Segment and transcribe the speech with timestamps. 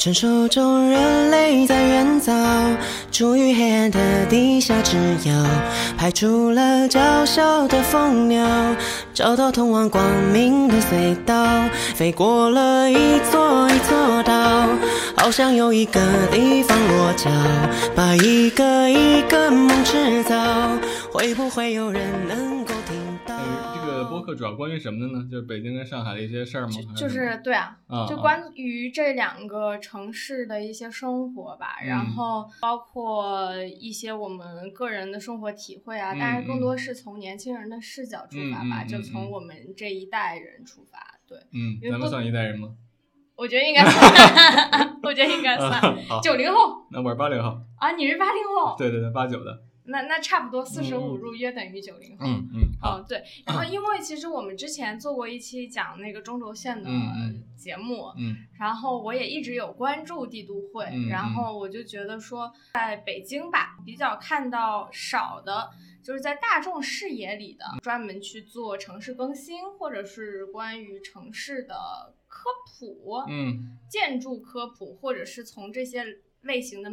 [0.00, 2.32] 传说中人类在远早，
[3.12, 3.98] 处于黑暗的
[4.30, 5.46] 地下之遥，
[5.98, 8.48] 派出了娇小的蜂鸟，
[9.12, 10.02] 找到通往光
[10.32, 11.46] 明的隧道，
[11.94, 14.70] 飞过了一座一座岛，
[15.18, 16.00] 好像有一个
[16.32, 17.30] 地方落脚，
[17.94, 20.34] 把一个一个梦制造，
[21.12, 22.59] 会不会有人能？
[24.34, 25.26] 主要关于什么的呢？
[25.30, 26.72] 就是北京跟上海的一些事儿吗？
[26.88, 27.76] 还就是对啊，
[28.08, 32.06] 就关于这两个城市的一些生活吧，然嗯。
[32.14, 40.98] 后包括一些我们个人的生活体会啊，嗯但是更多是从年轻人的视角出发吧，就从我们这一代人出发。
[41.28, 42.74] 对，嗯，咱们算一代人吗？
[43.36, 46.84] 我觉得应该算， 我觉得应该啊算 好，九零后。
[46.90, 51.18] 那我是八零后，啊，你是八零后，对对对，八九的，那那差不多四舍五嗯。
[51.18, 52.26] 入约等于九零后。
[52.26, 57.44] 嗯嗯，好，哦，对，然后因为其实我们之前做过一期讲那个中轴线的嗯嗯。
[57.56, 61.08] 节目，嗯然后我也一直有关注帝都会，嗯。
[61.08, 65.68] 然后我就觉得说，在北京吧，比较看到少的，
[66.02, 73.76] 就是在大众视野里的，专门去做城市更新，或者是关于城市的科普，嗯。
[73.90, 76.02] 建筑科普，或者是从这些
[76.42, 76.90] 类型的，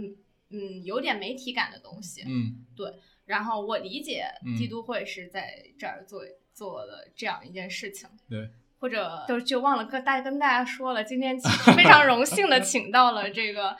[0.50, 2.24] 嗯，有点媒体感的东西。
[2.28, 2.92] 嗯对
[3.26, 6.22] 然后我理解嗯帝都会是在这儿做
[6.54, 8.08] 做的这样一件事情。
[8.30, 8.50] 对。
[8.80, 11.36] 或者 就就忘了跟大跟大家说了，今天
[11.76, 13.76] 非常荣幸的请到了这个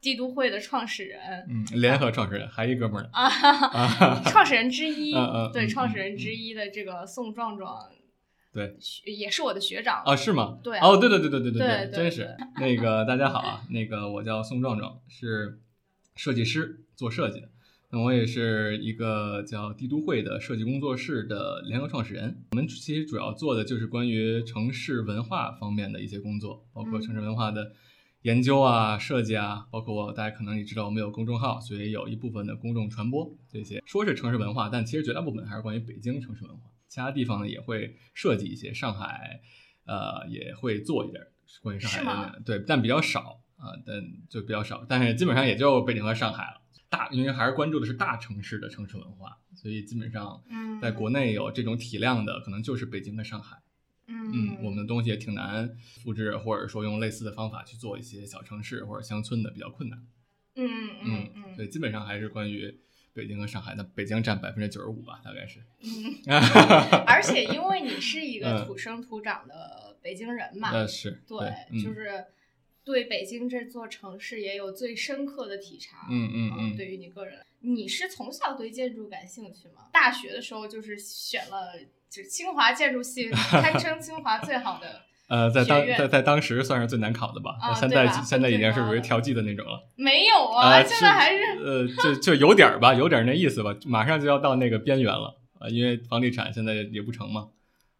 [0.00, 3.66] 帝都会的创始人嗯，联合创始人还一哥们儿呢，啊，哈哈
[4.04, 5.12] 啊， 创始人之一，
[5.52, 7.88] 对，嗯创始人之一的这个宋壮壮，
[8.52, 10.58] 对，学也是我的学长啊，是吗？
[10.64, 12.36] 对啊哦，对对对对对对对真是。
[12.56, 15.60] 那个大家好啊，那个我叫宋壮壮，是
[16.16, 17.48] 设计师，做设计的。
[17.90, 22.42] 那我也是一个叫帝都会的设计工作室的联合创始人。
[22.52, 27.72] 我们其实主要做的就是关于城市文化方面的一些工作，包括嗯城市文化的
[28.22, 36.70] 研究啊、设计啊，包括大家可能也知道我们有公众号，所以有一部分的公众传播这些，说是城市文化，但其实绝大部分还是关于北京城市文化。
[36.88, 39.42] 其他地方呢也会设计一些，上海
[39.84, 41.28] 呃也会做一点儿
[41.62, 46.60] 关于上海的，对，但比较少啊、但就比较少，但是基本上也就北京和上海了。
[46.88, 53.56] 大，因为还是关注的是大城市的城市文化，所以基本上嗯，在国内有这种体量的，可能就是北京和上海。
[54.08, 59.98] 嗯，嗯，我们的东西也挺难复制，或者说用类似的方法去做一些小城市或者乡村的比较困难。
[60.56, 62.78] 嗯嗯嗯，嗯所以基本上还是关于
[63.14, 63.74] 北京和上海。
[63.74, 65.60] 那北京占百分之九十五吧，大概是。
[66.26, 66.40] 嗯，
[67.06, 72.26] 而且因为你是一个嗯土生土长的北京人嘛，那是对，嗯、就是
[72.84, 76.06] 对北京这座城市也有最深刻的体察。
[76.10, 79.86] 嗯嗯嗯对于你个人，你是从小对建筑感兴趣吗？
[79.92, 81.72] 大学的时候就是选了，
[82.10, 85.02] 就是清华建筑系， 堪称清华最好的。
[85.28, 89.88] 呃，在当在在当时算是最难考的吧，啊现在现在已经是属于调剂的那种了。
[89.94, 97.48] 没有啊，啊，现在还是呃，就就有点儿吧，有点儿那意思吧，马上就要到那个边缘了啊，因为房地产现在也不成嘛，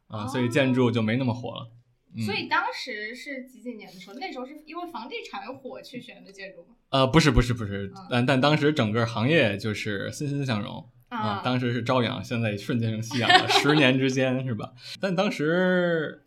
[0.09, 1.71] 啊，所以建筑就没那么火了。
[2.15, 4.17] 嗯、所以当时是几几年的时候？
[4.19, 6.75] 那时候是因为房地产火去选的建筑吗？
[6.91, 14.73] 呃，不是不是不是嗯，但但当时整个行业就是欣欣向荣啊，当时是朝阳，现在瞬间成夕阳了，十年之间是吧？
[15.01, 16.25] 但当时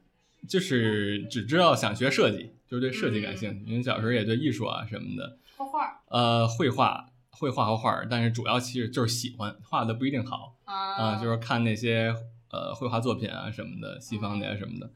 [0.48, 7.10] 就是只知道想学设计，就是对设计感兴趣，因为小时候也对艺术啊什么的，画画呃，绘画。
[7.38, 12.16] 会画和画，但是主要其实就是喜欢画的不一定好啊啊，就是看那些
[12.50, 14.90] 呃绘画作品啊什么的，西方的呀什么的。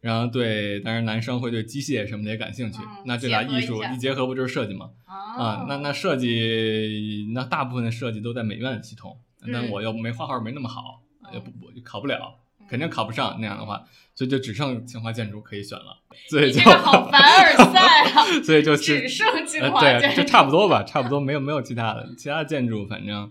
[0.00, 2.78] 然后对，当然男生会对机械什么的也感兴趣。
[2.82, 4.90] 嗯那这俩艺术下一结合，不就是设计吗？
[5.06, 9.18] 啊啊，那那设计，那大部分的设计都在美院系统，
[9.52, 11.02] 但嗯我又没画画没那么好，
[11.32, 13.84] 也不不考不了，嗯肯定考不上那样的话，
[14.14, 18.24] 所以就只剩清华建筑可以选了，所以好凡尔赛啊！
[18.42, 23.30] 所以就只剩清呃华建对，就差不多吧，差不多没有没有其他的，其他的建筑反正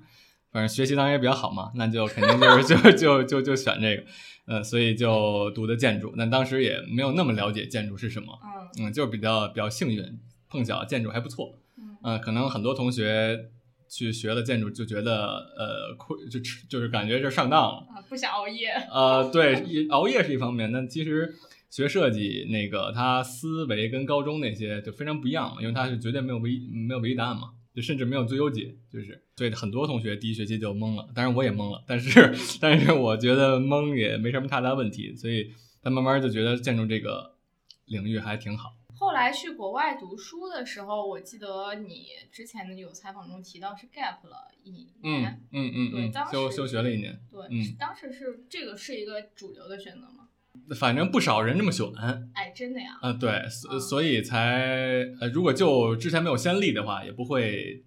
[0.56, 4.04] 反正学习当然也比较好嘛，那就肯定就是 就就就就选这个，
[4.46, 8.40] 呃，所以就读的建筑，那当时也没有那么了解建筑是什么，
[8.80, 10.18] 嗯嗯，就比较比较幸运，
[10.48, 13.50] 碰巧建筑还不错，嗯呃，可能很多同学
[13.90, 15.28] 去学了建筑就觉得
[15.58, 17.86] 呃亏就吃就是感觉就上当了。
[17.94, 18.70] 啊，不想熬夜。
[18.90, 21.36] 呃，对， 熬夜是一方面，但其实
[21.70, 35.52] 学设计那个他思维跟高中那些就非常不一样嘛，因为他是绝对没有唯一没有唯一答案嘛，就甚至没有最优解，就是所以很多同学第一学期就懵了，当然我也懵了，但是 但是我觉得懵也没什么太大问题，所以
[35.82, 37.36] 他慢慢就觉得建筑这个
[37.86, 38.74] 领域还挺好。
[38.98, 44.88] 后来去国外读书的时候，我记得你之前有采访中提到是 gap 了一年。
[45.04, 47.20] 嗯嗯嗯嗯，对当时休休学了一年。
[47.30, 50.25] 对，嗯当时是这个是一个主流的选择吗？
[50.76, 51.86] 反正不少人这么选。
[52.34, 52.98] 哎，真的呀？
[53.02, 57.84] 啊，对，所嗯所以才呃，如果就之前没有先例的话，也不会，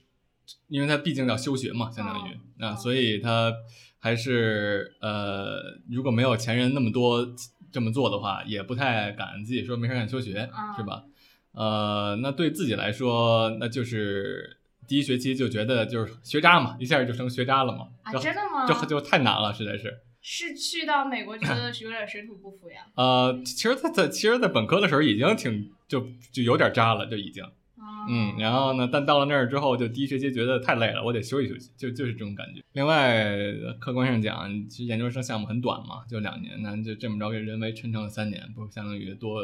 [0.69, 2.33] 因为他毕竟要休学嘛，相当于
[2.63, 3.53] 啊，嗯所以他
[3.99, 5.61] 还是呃，
[5.91, 7.27] 如果没有前人那么多
[7.73, 11.05] 这么做的话，也不太敢自己说没事干休学，嗯是吧？
[11.53, 18.67] 呃，那对自己来说，那就是第一学期就觉得就是学渣嘛，一下就成学渣了嘛，啊，就真的吗？
[18.67, 19.99] 就就太难了，实在是。
[20.31, 22.85] 是去到美国觉得是有点水土不服呀？
[22.97, 27.43] 呃，其实他在其实，在本科的时候已经挺就就有点渣了，就已经。
[27.43, 32.61] 啊嗯，然后呢，但到了那儿之后，就第一学期觉得太累了，我得休息休息，就就是这种感觉。
[32.73, 33.39] 另外，
[33.81, 39.41] 客观上讲，其实研究生项目很短嘛，就两年，那就这么着给人为抻成了三年，不相当于多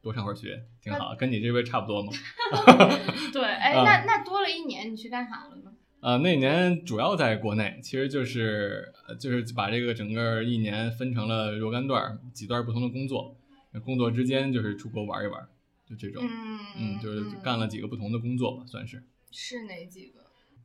[0.00, 2.12] 多上会儿学，挺好，跟你这边差不多嘛。
[3.34, 5.72] 对，哎，啊那那多了一年，你去干啥了呢？
[6.00, 13.36] 呃，那年主要在国内，其实就是呃就是把这个整个一年分成了若干段儿，几段儿不同的工作，
[13.84, 15.48] 工作之间就是出国玩一玩，
[15.88, 19.02] 就这种，嗯嗯，就是干了几个不同的工作吧，算是。
[19.30, 20.20] 是哪几个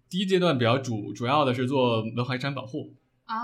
[0.07, 2.93] 第一阶段比较主主要的是做文化遗产保护，
[3.25, 3.35] 啊？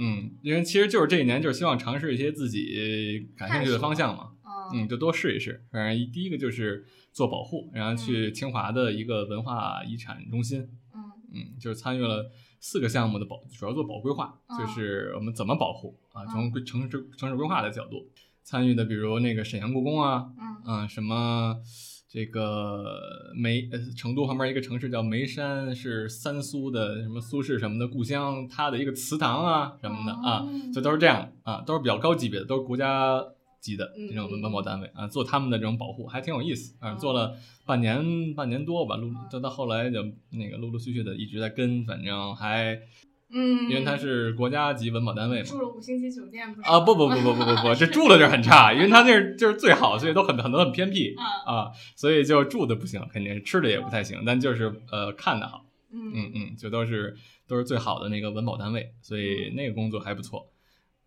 [0.00, 4.32] 嗯，因为其实就是这一年就是希望尝试一些自己感兴趣的方向嘛，
[4.72, 5.64] 嗯嗯，就多试一试。
[5.70, 10.68] 反正第一个就是做保护，然后去清华的一个文化遗产中心，
[11.32, 12.30] 嗯嗯，就是参与了
[12.60, 18.08] 四个项目的保，主要做保规划，嗯就是我们怎么保护啊，嗯从规城市城市规划的角度
[18.42, 20.56] 参与的，比如那个沈阳故宫啊，嗯。
[20.64, 21.56] 啊，什么
[22.08, 30.48] 这个眉呃成都旁边一个城市叫眉山，是三苏的什么苏轼什么的故乡，它的一个祠堂啊什么的啊，哦。
[30.72, 33.22] 这都是这样啊，都是比较高级别的，都是国家
[33.60, 42.80] 级的嗯这种文文保单位啊，做他们的这种保护还挺有意思啊，哦做了半年半年多吧，陆到到后来就那个陆陆续续的一直在跟，反正还
[43.28, 51.12] 嗯，因为它是国家级文保单位嘛，住了五星级酒店不是啊，不不不不不不不，这住的这很差，因为它那儿就是最好，所以都很很多很偏僻
[51.44, 56.12] 啊啊，所以就住的不行，肯定是吃的也不太行，但就是呃看的好，嗯。
[56.14, 57.16] 嗯嗯，就都是
[57.48, 60.46] 都是最好的那个文保单位，所以那个工作还不错，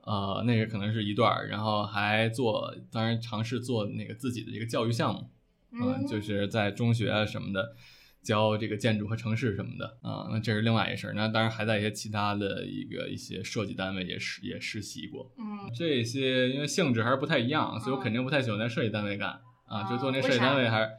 [0.03, 5.29] 呃，那个可能是一段儿，然后还做，当然尝试做那个自己的一个教育项目，
[5.71, 7.75] 嗯，就是在中学啊什么的。
[8.21, 11.13] 教这个建筑和城市什么的啊，那这是另外一事儿。
[11.13, 15.31] 那当然还在一些其他的一个一些设计单位也实也实习过。
[15.37, 20.89] 嗯这些因为性质还是不太一样，所以我肯定不太喜欢在设计单位干啊，就做那设计单位还是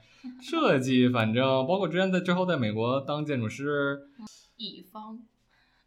[0.41, 4.00] 设计，反正包括之前在之后在美国当建筑师，
[4.56, 5.19] 乙方呃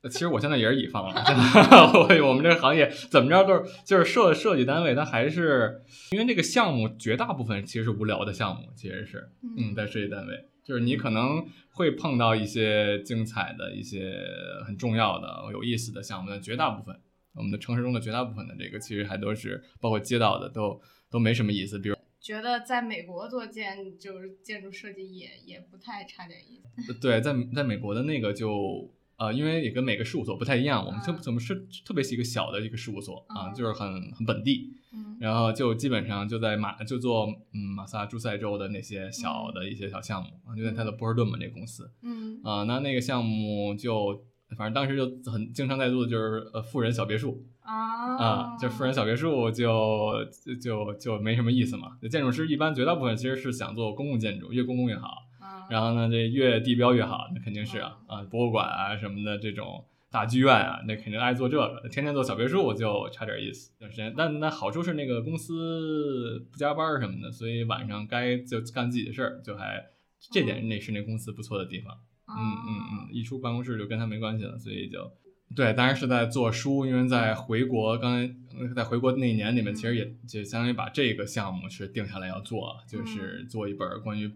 [0.10, 1.24] 其实我现在也是乙方了，
[1.94, 14.20] 我我们这个行业怎么着都是就是设设计单位，它还是因为这个项目绝大部分其实是无聊的项目，其实是嗯，在设计单位，就是你可能会碰到一些精彩的一些
[14.66, 17.00] 很重要的有意思的项目，但绝大部分
[17.36, 21.96] 我们的城市中的绝大部分的这个其实还都是包括街道的都都没什么意思，比如。
[22.20, 26.94] 觉得在美国做建就是建筑设计也也不太差点意思。
[26.94, 31.18] 对，在在美国的那个就呃，因为也跟每个事务所不太一样，我们特嗯。
[31.22, 33.54] 怎么是特别是一个小的一个事务所啊，嗯。
[33.54, 35.18] 就是很很本地，嗯。
[35.20, 42.40] 然后就基本上就在马就做嗯马萨诸塞州的那些小的一些小项目啊，就在他的波士顿嘛那个公司嗯。
[42.44, 44.26] 啊，那那个项目就
[44.58, 55.23] 反正当时就很经常在做的就是呃富人小别墅啊啊，这富人小别墅就就就就没什么意思嘛，建筑师一般绝大部分其实是想做公共建筑，越公共越好。
[55.64, 63.72] 啊然后呢，这越地标越好，那肯定是啊啊，博物馆啊什么的这种大剧院啊，那肯定爱做这个，天天做小别墅就差点意思。
[63.80, 69.84] 段时间，但那好处是那个公司不加班什么的，所以晚上该就干自己的事儿，就还
[70.32, 71.98] 这点那是那公司不错的地方。
[72.28, 75.12] 嗯嗯嗯，一出办公室就跟他没关系了，所以就。
[75.56, 84.32] 对，当然是在做书，因为在回国，刚才呃在回国那一年里面，其实也就相当于把这个项目是定下来要做，就是做一本关于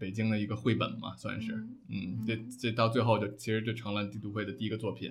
[0.00, 1.52] 北京的一个绘本嘛，算是，
[1.88, 5.10] 嗯，这这到最后就其实就成了帝都会的第一个作品。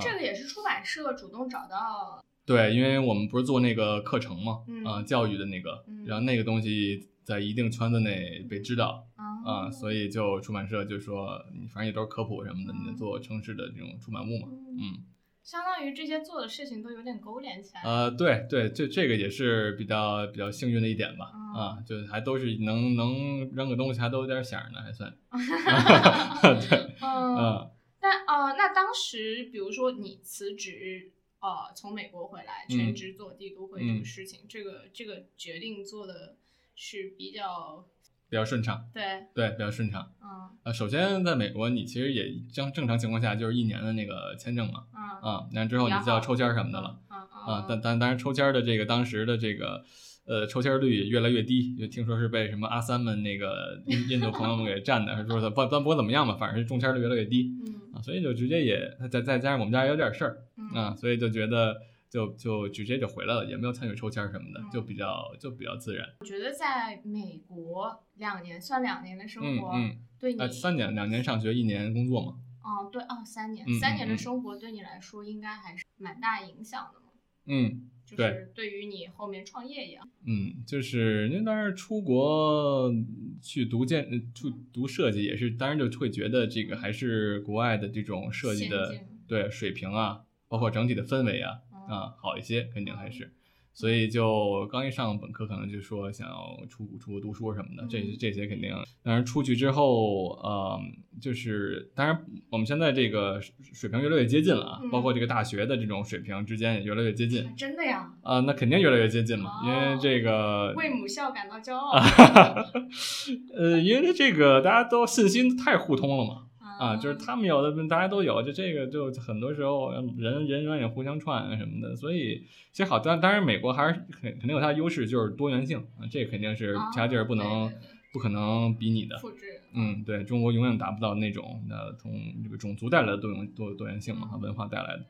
[0.00, 2.22] 这个也是出版社主动找到。
[2.44, 14.48] 对，因为我们不是做那个课程嘛，嗯啊，教育的那个嗯，然后那个东西在一定圈子内被知道，啊啊，所以就出版社就说，你反正也都是科普什么的，你得做城市的这种出版物嘛，
[14.78, 15.04] 嗯。
[15.48, 17.80] 相当于这些做的事情都有点勾连起来。
[17.82, 21.40] 呃，对对，这这个也是比较比较幸运的一点吧，嗯。
[21.58, 25.10] 啊，就还都是能能扔个东西，还都有点响呢，还算，
[26.68, 27.70] 对，嗯，嗯。
[27.98, 32.94] 但呃，那当时比如说你辞职，呃，从美国回来全嗯。
[32.94, 34.04] 职做帝都会这个嗯。
[34.04, 36.36] 事情，这个这个决定做的
[36.74, 37.88] 是比较
[38.28, 39.02] 比较顺畅，对，
[39.34, 40.12] 对，比较顺畅。
[40.22, 40.28] 嗯。
[40.64, 45.30] 呃，首先在美国，你其实也正正常情况下就是一年的那个签证嘛，嗯。
[45.32, 47.16] 啊，那之后你就要抽签儿什么的了，嗯
[47.46, 47.54] 嗯。
[47.54, 49.82] 啊，但但当然抽签的这个当时的这个
[50.26, 57.94] 呃抽签率也越来越低，就听说是被什么阿三们那个印印度朋友们给占的，说的不不不管怎么样吧，反正是中签率越来越低嗯。
[57.94, 60.38] 啊，所以就直接也再再加上我们家也有点事儿
[60.74, 66.06] 啊，所以就觉得就就直接就回来了，也没有参与抽签什么的，就比较就比较自然。
[66.20, 72.38] 我觉得在美国两年算两年的生活，嗯嗯，对你呃，三年两年上学，一年工作嘛。
[72.62, 77.12] 哦对哦三年、三年的嗯生活对你来说应该还是蛮大影响的嘛，
[77.46, 80.06] 嗯，就是对于你后面创业一样。
[80.26, 82.92] 嗯，就是因为当然出国
[83.40, 93.32] 去读建呃去读设计也是，当然就会觉得这个还是国外的这种设计的对水平啊，包括整体的氛围啊嗯啊好一些，肯定还是。
[93.74, 98.72] 所以就刚一上本科，可能就说想要出出国读书什么的，这嗯这些肯定。
[99.04, 100.80] 当然出去之后，呃，
[101.20, 103.40] 就是当然我们现在这个
[103.72, 107.54] 水平越来越接近了啊，嗯包括这个大学的这种水平之间也越来越接近。
[107.56, 111.92] 真的呀，啊、那肯定越来越接近嘛，因为哦这个，为母校感到骄傲
[113.56, 116.47] 呃，因为这个大家都信息太互通了嘛，
[116.78, 127.72] 啊，啊就是他们有的大家都有，就这个就很多时候人人员也互相串啊什么的，所以其实好，当当然美国还是肯肯定有它的优势，就是多元性啊，这肯定是哦其他地儿不能
[128.12, 129.18] 不可能比拟的。
[129.18, 129.44] 复制，
[129.74, 135.04] 嗯，对中国永远达不到那种呃从这个种族带来的多元多多元性嘛，和文化带来的，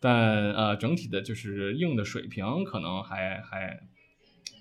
[0.00, 3.80] 但呃整体的就是硬的水平可能还还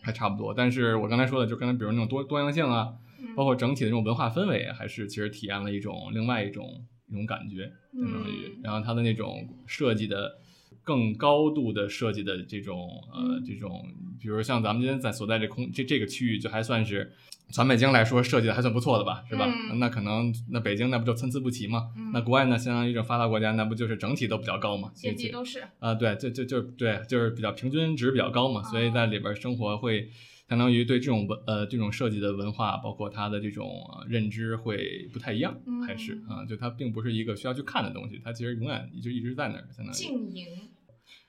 [0.03, 0.53] 还差不多。
[0.53, 10.39] 但是我刚才说的，就刚才比如那种多多样性啊，嗯包括整体的这种文化氛围，还是其实体验了一种另外一种一种感觉，相当于嗯，然后它的那种设计的。
[10.81, 13.85] 更高度的设计的这种呃嗯这种，
[14.19, 17.11] 比如像咱们今天在所在这空这这个区域，就还算是
[17.51, 19.45] 全北京来说设计的还算不错的吧，是吧？
[19.69, 21.91] 嗯那可能那北京那不就参差不齐嘛？
[21.95, 24.91] 嗯那国外呢，相当于这种发达国家，那不就是整体都比较高吗？
[24.99, 30.09] 遍其实地都是，啊，对，就就就对，就是比较平均值比较高嘛，所以在里边生活会
[30.49, 39.97] 相当于对这种文呃这种设计的文化，包括它的这种呃认知会不太一样，还是啊，就它并不是一个需要去看的东西，它其实永远就一直在那儿，相当于。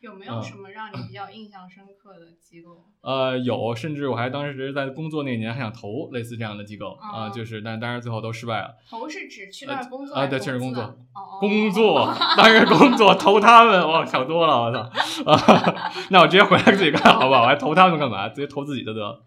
[0.01, 2.85] 有没有嗯什么让你比较印象深刻的机构？
[3.03, 8.75] 呃，有，甚至我还当时在工作那年还想投类似这样的机构啊、哦就是但当然最后都失败了。
[8.89, 10.99] 投是指去那儿工作啊对确实工作
[11.39, 14.79] 工作，当然工作投他们，我，想多了，我操！
[15.31, 17.43] 啊， 那我直接回来自己干好不好？
[17.43, 18.29] 我还投他们干嘛？
[18.29, 19.23] 直接投自己的得了。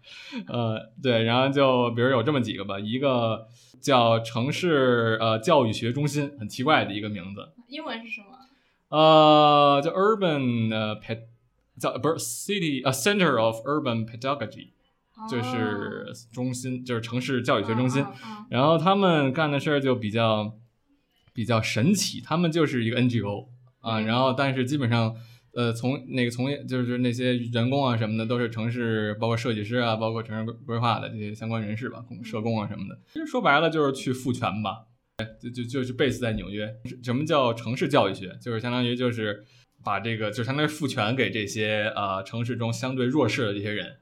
[0.48, 3.46] 呃，对，然后就比如有这么几个吧，一个
[3.80, 8.33] 叫城市呃教育学中心，很奇怪的一个名字，英文是什么？
[8.94, 11.22] 呃，叫 Urban 呃 Ped，
[11.80, 14.68] 叫不是 City 呃 Center of Urban Pedagogy，
[15.28, 18.06] 就是中心，就是城市教育学中心。
[18.50, 20.56] 然后他们干的事儿就比较
[21.32, 23.48] 比较神奇，他们就是一个 NGO
[23.80, 25.16] 啊，嗯然后但是基本上
[25.54, 33.00] 呃从那个从业就是那些员工啊什么的都是城市包括设计师啊，包括城市规规划的这些相关人士吧，工社工啊什么的。
[33.12, 34.86] 其实说白了就是去赋权吧，
[35.40, 36.74] 就就就是 base 在纽约。
[37.02, 38.36] 什么叫城市教育学？
[38.40, 39.44] 就是相当于就是
[39.84, 43.96] 把这个就相当于赋权给这些呃城市中相对弱势的这些人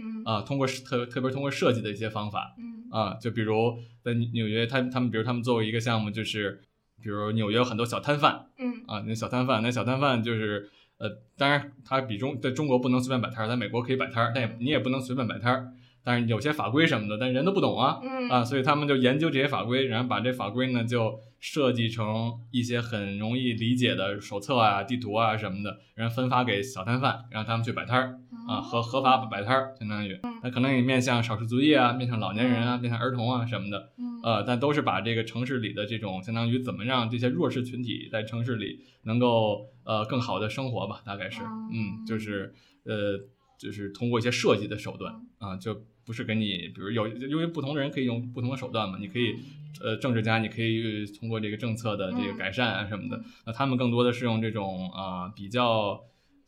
[0.00, 2.54] 嗯啊、通过特特别通过设计的一些方法。
[2.58, 6.62] 嗯啊，就比如在纽约，他他们比如他们作为一个项目，就是
[7.02, 15.72] 比如纽约有很多小摊贩嗯啊，那小摊贩，那小摊贩就是呃，当然他比中在中国不能随便摆摊儿，在美国可以摆摊儿，但也你也不能随便摆摊儿，
[16.08, 18.30] 但是有些法规什么的，但人都不懂啊嗯。
[18.30, 28.18] 啊，所以他们就研究这些法规，然后把这法规呢就设计成一些很容易理解的手册啊、地图啊什么的，然后分发给小摊贩，让他们去摆摊儿。
[28.48, 34.22] 啊，合合法摆摊儿，相当于，那可能也面向少数族裔啊，面向老年人啊，面向儿童啊什么的，嗯。
[34.22, 43.18] 呃，但都是把这个城市里的这种相当于怎么让这些弱势群体在城市里能够呃更好的生活吧，大概是，嗯，就是呃
[43.60, 49.34] 就是通过一些设计的手段啊，就不是给你，比如有因为不同的人可以用不同的手段嘛，你可以
[49.82, 56.00] 呃政治家你可以通过这个政策的这个改善啊什么的，那他们更多的是用这种啊比较。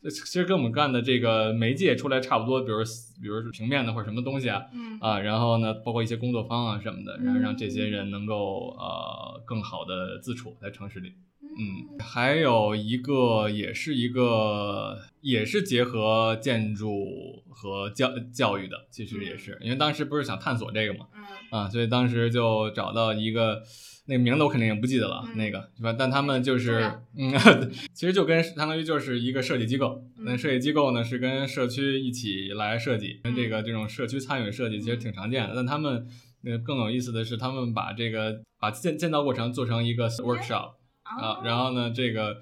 [0.03, 2.79] 其实跟我们干的这个媒介出来差不多，比如
[3.21, 11.13] 比如是平面的或者什么东西啊，嗯啊，然后呢，包括一些工作方啊什么的，然后让这些人能够呃更好的自处在城市里。
[11.57, 21.07] 嗯，还有一个也是一个也是结合建筑和教教育的，其实也是，因为当时不是想探索这个嘛，
[21.51, 23.63] 嗯啊，所以当时就找到一个。
[24.07, 25.95] 那个名字我肯定也不记得了，嗯那个对吧？
[25.97, 27.31] 但他们就是，嗯，
[27.93, 30.03] 其实就跟相当于就是一个设计机构。
[30.17, 35.53] 那嗯设计机构呢是跟社区一起来设计，跟这嗯个这种社区参与设计其实挺常见的。
[35.55, 36.05] 但他们
[36.43, 40.71] 呃更有意思的是，他们把这个把建建造过程做成一个 workshop
[41.17, 42.41] 啊，然后呢这个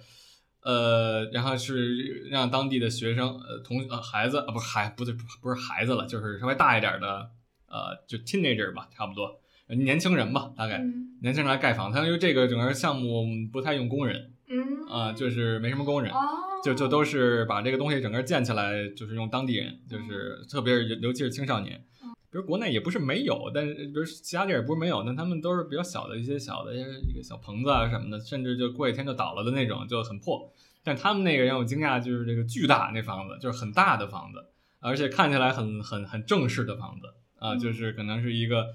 [0.62, 7.32] 呃，然后是让当地的学生呃同呃孩子啊不是孩不对不是孩子了，就是稍微大一点的
[7.68, 11.18] 呃就 teenager 吧，差不多年轻人吧，大概嗯。
[11.22, 14.86] 年轻人来盖房，他因为这个整个项目不太用工人嗯。
[14.88, 16.14] 啊、就是没什么工人。
[16.14, 16.30] 哦，
[16.62, 21.86] 就就都是把这个东西整个建起来，就是用当地人，就是特别是尤尤其是青少年，
[22.32, 30.54] 比如国内也不是没有，但是比如其他地儿也不是没有，但他们都是比较小的一些小的一个小棚子啊什么的，甚至就过一天就倒了的那种，就很破。
[30.84, 34.46] 但他们那个让我惊讶，就是这个巨大那房子，就是很大的房子，
[34.80, 37.08] 而且看起来很很很正式的房子
[37.40, 38.68] 啊，嗯就是可能是一个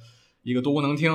[0.42, 1.10] 一个多功能厅，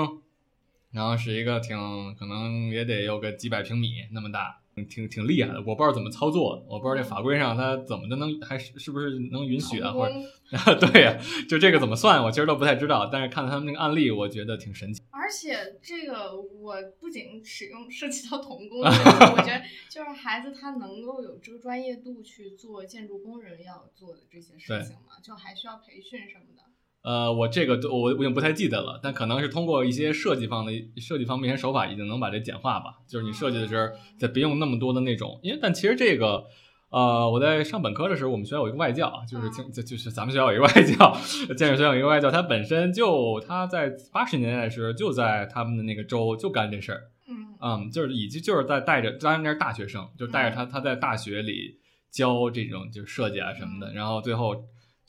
[0.91, 1.77] 然后是一个挺
[2.15, 5.59] 可能也得有个几百平米那么大，挺挺厉害的。
[5.65, 10.13] 我不知道怎么操作，我不知道这法规上它怎么就能还是是不是能允许啊，或者
[10.91, 11.17] 对呀、
[11.47, 13.09] 就这个怎么算，我其实都不太知道。
[13.11, 15.01] 但是看他们那个案例，我觉得挺神奇。
[15.11, 26.63] 而且这个我不仅使用涉及到童工 我觉得就是孩子他能够有这个专业度去做建筑工人要做的这些事情嘛，就还需要培训什么的。
[27.09, 32.99] 呃，我这个都我我已经不太记得了，但可能是通过一些设计方的设计方面一些手法，已经能把这简化吧。
[33.07, 33.87] 就是你设计的时候，
[34.19, 36.45] 再别用那么多的那种，因为但其实这个。
[36.91, 41.15] 呃，我在上本科的时候，我们学校有一个外教，就是听就就是咱们学校有一个外教，
[41.55, 51.77] 建筑学校有一个外教，他本身就他在八十年代的时候就在他们的那个州就干这事儿，嗯嗯，就是以及就是在带着，当然那是大学生，就带着他他在大学里
[52.11, 54.55] 教这种就是设计啊什么的，然后最后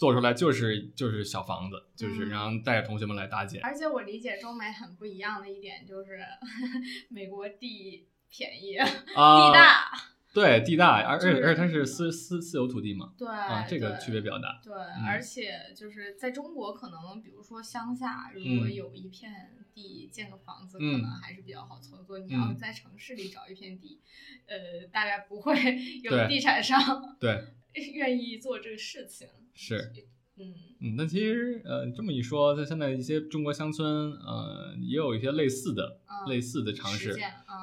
[0.00, 3.62] 做出来就是就是小房子，就是嗯然后带着同学们来搭建。
[3.62, 6.19] 而且我理解中美很不一样的一点就是，
[7.11, 9.92] 美国地便宜，啊，地大，
[10.33, 14.59] 对地大，而而且而且它是私私私有土地嘛，对啊，这个区别比较大。
[14.64, 14.73] 对，
[15.07, 19.30] 而且就是在中国，可能比如说乡下，如果嗯有一片
[19.75, 22.19] 地建个房子，嗯可能还是比较好操作。
[22.21, 24.00] 你要嗯在城市里找一片地，
[24.47, 25.54] 呃，大概不会
[26.02, 26.80] 有地产商
[27.21, 27.45] 对，
[27.92, 29.28] 愿意做这个事情。
[29.54, 29.92] 是，
[30.38, 37.14] 嗯嗯，那其实呃这么一说，在现在一些中国乡村，呃也有一些类似的嗯，类似的尝试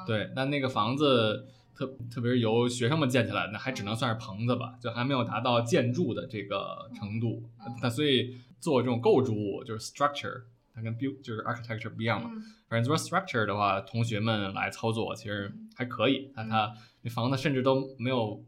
[0.06, 7.42] 对，但那个房子特特别是由学生们建起来，那还只能算是棚子吧，就还没有达到建筑的这个程度。
[7.66, 10.42] 嗯那所以做这种构筑物就是 structure，
[10.74, 12.30] 它跟 build 就是 architecture 不一样嘛。
[12.32, 16.30] 嗯反正做 structure 的话，同学们来操作其实还可以。
[16.34, 18.44] 它嗯它那房子甚至都没有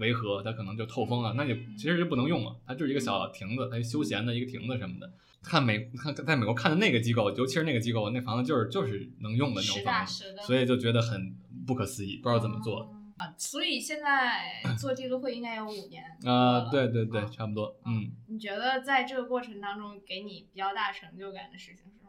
[0.00, 2.56] 围合，它可能就透风了，那就其实就不能用了。
[2.66, 5.12] 它就是一个小亭子，它一休闲的一个亭子什么的。
[5.42, 10.34] 看美看在美国看的那个机构，尤其是那个机构，那房子就是就是能用的那种房子。
[10.46, 11.34] 所以就觉得很
[11.66, 12.92] 不可思议，不知道怎么做。
[13.16, 17.74] 啊，所以现在 做记录会应该有五年啊、对对对，啊差不多。
[17.84, 21.99] 嗯，你觉得在这个过程当中给你比较大成就感的事情是？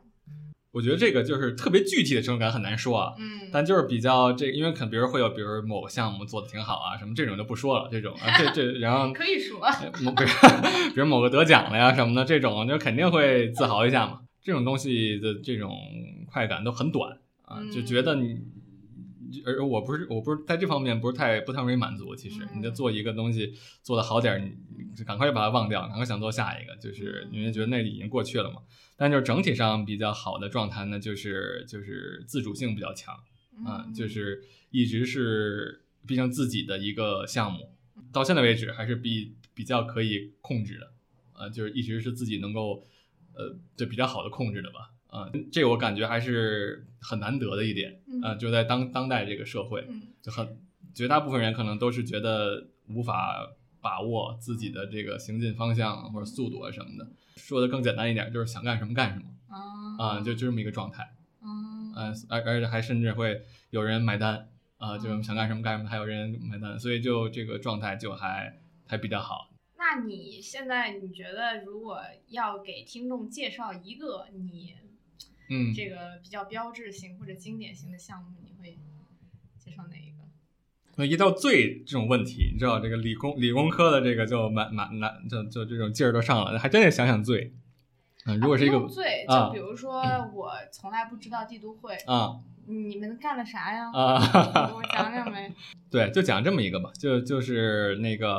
[0.71, 9.59] 我觉得这个就是特别具体的成就感很难说啊，嗯，但就是比较这，因为可能别人会有，比如某个项目做的挺好啊，什么这种就不说了，这种啊，这这然后 可以说，
[9.93, 10.11] 比如
[10.93, 14.19] 比如某个得奖了呀什么的，这种就肯定会自豪一下嘛。
[14.43, 15.77] 这种东西的这种
[16.31, 17.11] 快感都很短
[17.43, 18.39] 啊，就嗯觉得你，
[19.45, 22.15] 而我不是我不是在这方面不是太不太容易满足。
[22.15, 28.61] 其实你就嗯做一个东西做的好点儿，你赶快就把它忘掉，赶快想做下一个，就是因为觉得那已经过去了嘛。
[28.95, 33.15] 但就是整体上比较好的状态呢，就是就是自主性比较强。
[33.65, 34.41] 啊，嗯就是
[34.71, 37.75] 一直是毕竟自己的一个项目，
[38.11, 40.93] 到现在为止还是比比较可以控制的，
[41.33, 42.83] 呃，就是一直是自己能够
[43.33, 50.57] 呃就比较好的控制的吧，啊、这我感觉还是很难得的一点，啊、嗯就在当当代这个社会，嗯就很
[50.95, 53.45] 绝大部分人可能都是觉得无法
[53.81, 61.13] 把握自己的这个行进方向或者速度啊什么的，说的更简单一点，就是想干什么干什么啊啊、就就这么一个状态。
[61.43, 64.47] 嗯呃，而而且还甚至会有人买单
[64.77, 69.49] 啊、就是想干什么干什么，还有人买单，所以就这个状态就还还比较好。
[69.77, 74.75] 那你现在你觉得，如果要给听众介绍一个你
[75.53, 78.79] 嗯，这个比较标志性或者经典型的项目，你会
[79.59, 80.23] 介绍哪一个？
[80.95, 87.53] 那一到最这种问题，你知道这个理工理工科的这个就满满满就就这种劲儿都上了，还真得想想最。
[88.25, 90.01] 嗯，如果是一个啊不用罪，啊就比如说
[90.33, 93.91] 我从来不知道帝都会，啊你们干了啥呀？
[93.91, 95.51] 啊，给我讲讲呗。
[95.91, 98.29] 对，就讲这么一个吧，就就是那个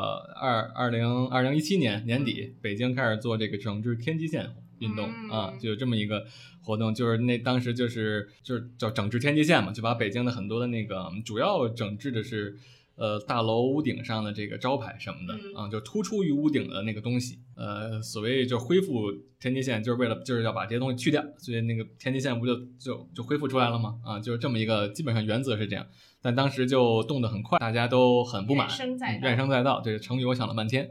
[0.40, 6.27] 二二零二零一七年年底，北京开始做这个整治天际线运动、嗯啊，就有这么一个
[6.62, 12.59] 活动，就是那当时就是就是叫整治天际线嘛，就把北京的很多的那个主要整治的是。
[12.95, 17.38] 呃大楼屋顶上的这个招牌什么的嗯啊，就突出于屋顶的那个东西。
[17.57, 23.99] 呃，所谓就恢复天际线，就是为了就是要把这些东西去掉，所以那个天际线不就就就恢复出来了吗？
[24.05, 25.87] 啊，就是这么一个基本上原则是这样。
[26.21, 29.81] 但当时就动得很快，大家都很不满，怨声载道嗯怨声载道。
[29.83, 30.90] 这个成语我想了半天，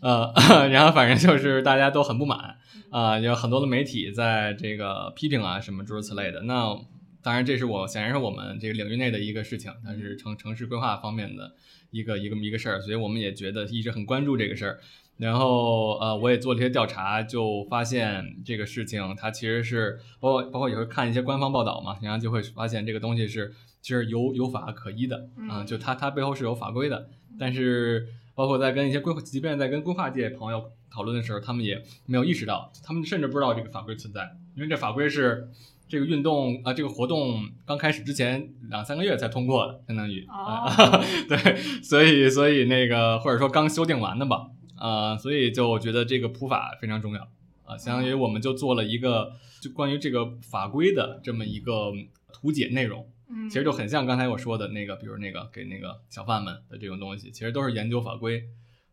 [0.00, 0.32] 呃，
[0.68, 2.56] 然后反正就是大家都很不满
[2.90, 6.42] 啊、有很多的媒体在这个批评啊什么诸如此类的。
[6.42, 6.76] 那
[7.22, 11.52] 当然，这是我显然是我们这个领域内的一个事情，它是城城市规划方面的
[11.90, 14.78] 一个一个一个事儿，所以我们也觉得一直很关注这个事儿。
[15.18, 25.16] 然后呃，我也做了一些调查，就发现这个事情它其实是包括包括也会看一些官方报道嘛，然后就会发现这个东西是其实有有法可依的
[25.48, 35.48] 啊、嗯就它它背后是有法规的，但是包括在跟一些规划，即便在跟规划界朋友讨论的时候，他们也没有意识到，他们甚至不知道这个法规存在，因为这法规是
[35.88, 40.34] 这个运动啊、这个活动刚开始之前两三个月才通过的，相当于哦。
[40.34, 47.26] 啊， 对，所以所以那个或者说刚修订完的吧，啊、所以就我觉得这个普法非常重要。
[47.64, 51.90] 啊、相当于我们就做了一个就关于这个法规的这么一个
[52.32, 53.08] 图解内容。
[53.28, 58.44] 嗯，其实就很像刚才我说的那个，比如那个给那个小贩们的这种东西，其实都是研究法规，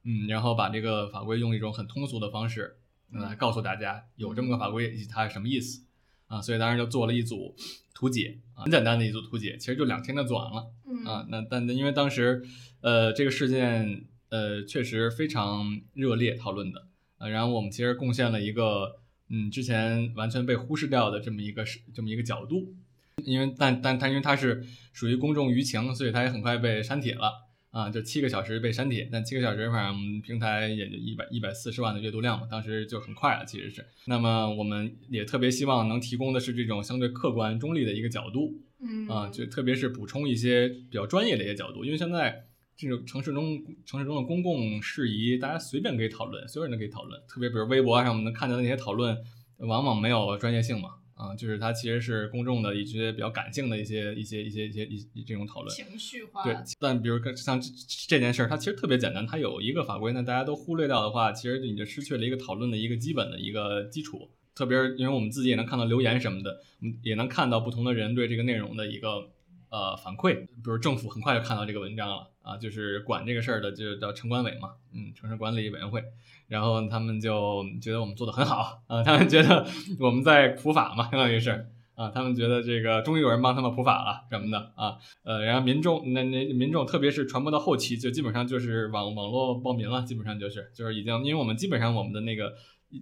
[0.04, 2.78] 嗯，然后把这个法规用一种很通俗的方式
[3.13, 5.86] 呃来告诉大家有这么个法规以及它是什么意思
[6.28, 7.56] 啊，所以当时就做了一组
[7.93, 11.28] 图解啊，很简单的一组图解，其实就两天就做完了嗯啊。
[11.30, 12.43] 那但因为当时
[12.82, 16.88] 呃这个事件呃确实非常热烈讨论的
[17.19, 18.96] 啊，然后我们其实贡献了一个
[19.30, 22.74] 嗯之前完全被忽视掉的这么一个是这么一个角度。
[23.23, 27.32] 因为但但他因为它是属于公众舆情，所以它也很快被删帖了
[27.71, 33.86] 啊，就七个小时被删帖，但七个小时反正平台也就一百一百四十万的阅读量嘛，当时就很快了，其实是。
[34.06, 42.45] 那么我们也特别希望能提供的是这种相对客观中立的一个角度嗯啊，就特别是补充一些比较专业的一些角度，因为现在。
[42.76, 47.21] 这种城市中城市中的公共事宜，大家随便可以讨论，所有人都可以讨论。
[47.28, 49.15] 特别比如微博上我们能看到的那些讨论，
[49.60, 50.89] 往往没有专业性嘛，
[51.24, 55.74] 啊，就是它其实是公众的一些比较感性的一些一些一些一些一一这种讨论。
[55.74, 57.70] 情绪化，对，但比如跟像这
[58.10, 64.30] 这件事儿，它其实特别简单，它有一个法规，那大家都忽略掉的话，其实你就失去了一个讨论的一个基本的一个基础。
[64.54, 69.32] 特别是因为我们自己也能看到留言什么的，嗯，也能看到不同的人对这个内容的一个
[69.70, 70.36] 呃反馈。
[70.36, 76.03] 比如政府很快就看到这个文章了啊，就是管这个事儿的就叫城管委嘛，嗯，城市管理委员会。
[76.47, 79.65] 然后他们就觉得我们做的很好啊，他们觉得
[79.99, 92.53] 我们在普法嘛，相当于是啊，他们觉得这个终于有人帮他们普法了什么的啊，呃，然后民众那那民众特别是传播到后期，就基本上就是网网络报名了，基本上就是就是已经，因为我们基本上我们的那个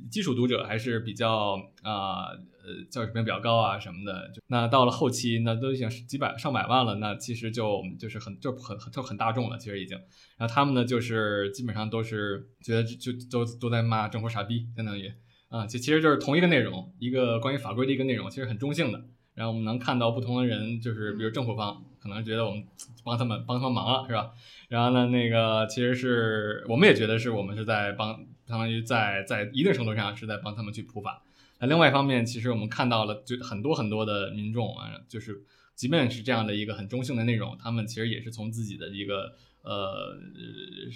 [0.10, 2.27] 基础读者还是比较啊
[2.63, 9.97] 呃教育水平比较高啊什么的，就那到了后期那都已经是几百上百万了，那其实就就是很就很就很大众了，其实已经。
[10.38, 15.12] 然后他们呢，就是基本上都是觉得就就都都在骂政府傻逼，相当于
[15.50, 19.04] 啊，其其实就是同一个内容，一个关于法规的一个内容，其实很中性的。
[19.34, 22.63] 然后我们能看到不同的人，就是比如政府方可能觉得我们
[23.04, 24.32] 帮他们帮他们忙了，是吧？
[24.67, 28.13] 然后呢，那个其实是我们也觉得是我们是在帮，
[28.45, 31.24] 相当于在在一定程度上是在帮他们去普法。
[31.62, 35.43] 那另外一方面，其实我们看到了，就很多很多的民众啊，就是
[35.76, 40.17] 即便是这样的一个很中性的内容，他们其实也是从自己的一个呃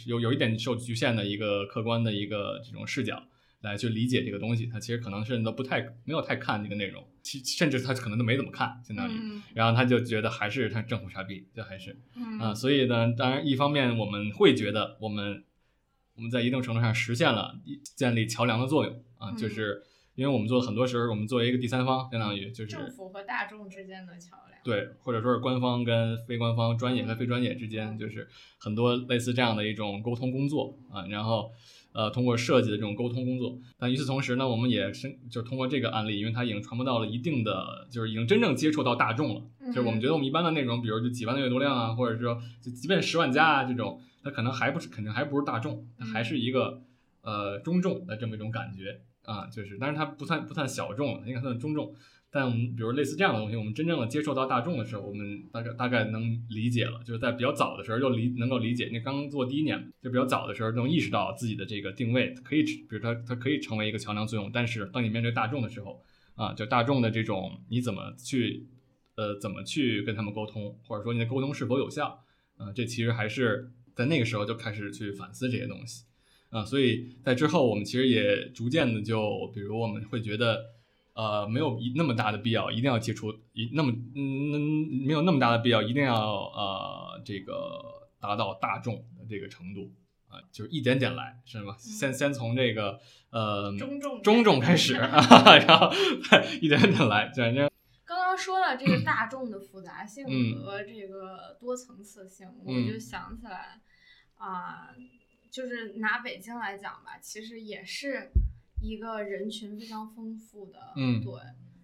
[0.07, 3.23] 有有一点受局限的一个客观的一个这种视角
[3.61, 9.43] 来去理解这个东西，他其实可能甚至都不太没有太看这个内容，其甚至他可能都没怎么看，相当于，嗯。
[9.53, 12.39] 然后他就觉得还是他政府傻逼，就还是嗯。
[12.39, 15.43] 啊，所以呢，当然一方面我们会觉得我们
[16.15, 19.37] 我们在一定程度上实现了一建立桥梁的作用啊，嗯。
[19.37, 19.83] 就是
[20.15, 24.59] 因为我们做很多时候，我们作为一个第三方，相当于就是政府和大众之间的桥梁。
[24.63, 31.51] 对，或者说是官方跟非官方、专业和非专业之间，就是很多类似这样的一种沟通工作啊，然后
[31.91, 46.81] 呃通过设计的这种沟通工作，但与此同时呢，我们也是就是通过这个案例，因为它已经传播到了一定的，就是已经真正接触到大众了，就是我们觉得我们一般的内容，比如就几万的阅读量啊，或者说就即便十万加啊这种，它可能还不是肯定还不是大众，它还是一个
[47.21, 51.93] 呃中众的这么一种感觉啊，就是当然它不算不算小众，应该算中众。
[52.31, 58.89] 但我们比如类似这样的东西，我们真正的接受到大众的时候，我们大概大概能理解了，就是在比较早的时候就理能够理解。
[58.91, 64.51] 那刚做第一年，就比较早的时候能意识到自己的这个定位可以，比如它它可以成为一个桥梁作用。
[64.51, 66.03] 但是当你面对大众的时候，
[66.35, 68.67] 啊，就大众的这种你怎么去
[69.15, 72.21] 呃怎么去跟他们沟通，或者说你的沟通是否有效，
[72.57, 76.03] 啊，这其实还是在那个时候就开始去反思这些东西。
[76.55, 80.63] 啊，所以在之后，我们其实也逐渐的就，比如我们会觉得，
[81.13, 89.91] 呃，没有一那么大的必要，一定要接触一那么嗯，没有那么大的必要，一定要呃这个达到大众的这个程度
[90.29, 91.75] 啊，就是一点点来，是吗？
[91.77, 95.91] 先先从这个呃中重中重开始， 然后
[96.61, 97.69] 一点点来，反正
[98.05, 100.55] 刚刚说了这个大众的复杂性嗯。
[100.61, 102.87] 和这个多层次性，我嗯。
[102.87, 103.81] 就想起来
[104.37, 104.89] 啊、
[105.55, 108.29] 就是拿北京来讲吧，其实也是
[108.81, 111.23] 一个人群非常丰富的，嗯。
[111.23, 111.33] 对。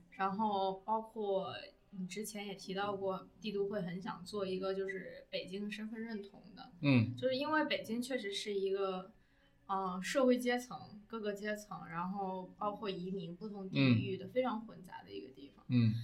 [0.09, 1.53] 然后包括
[1.91, 7.15] 你之前也提到过，帝都会很想做一个就是北京身份认同的，嗯。
[7.15, 9.13] 就是因为北京确实是一个，
[9.67, 13.95] 呃，社会阶层各个阶层，然后包括移民不同地嗯。
[14.01, 15.63] 域的非常混杂的一个地方。
[15.69, 15.93] 嗯。
[15.93, 16.00] 就是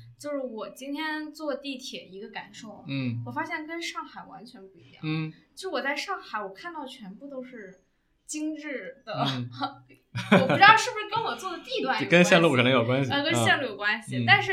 [0.58, 5.02] 我今天坐地铁一个感受，嗯我发现跟上海完全不一样。
[5.04, 7.80] 嗯就我在上海，我看到全部都是
[8.26, 9.48] 精致的，嗯，
[10.42, 14.18] 我不知道是不是跟我坐的地段跟线路可能有关系，呃，跟嗯线路有关系。
[14.18, 14.52] 嗯但是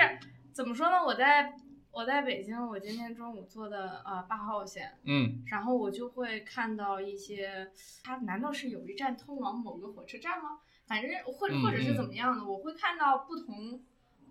[0.52, 1.02] 怎么说呢？
[1.02, 1.54] 我在
[1.90, 7.70] 我在北京，我今天中午坐的呃八号线，嗯然后我就会看到一些，
[8.02, 10.58] 它难道是有一站通往某个火车站吗？
[10.86, 13.82] 反正或或者是嗯怎么样的，我会看到不同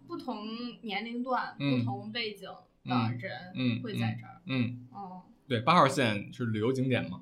[0.07, 0.45] 不同
[0.81, 2.49] 年龄段、嗯不同背景
[2.83, 4.41] 的嗯人嗯会在这儿。
[4.45, 7.21] 嗯，哦，对，八号线是旅游景点嘛，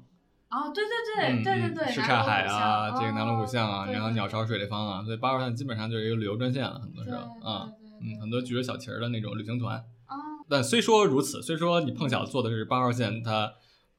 [0.49, 7.69] 哦，对对嗯对对对对，嗯什刹海啊，这个南锣鼓巷啊，然后鸟巢水立方啊，所以八号线基本上就是一个旅游专线了，很多对时候啊，
[8.01, 9.77] 嗯，很多举着小旗儿的那种旅行团。
[10.05, 10.15] 啊，
[10.49, 13.53] 但虽说如此，虽说你碰巧坐的是八号线，它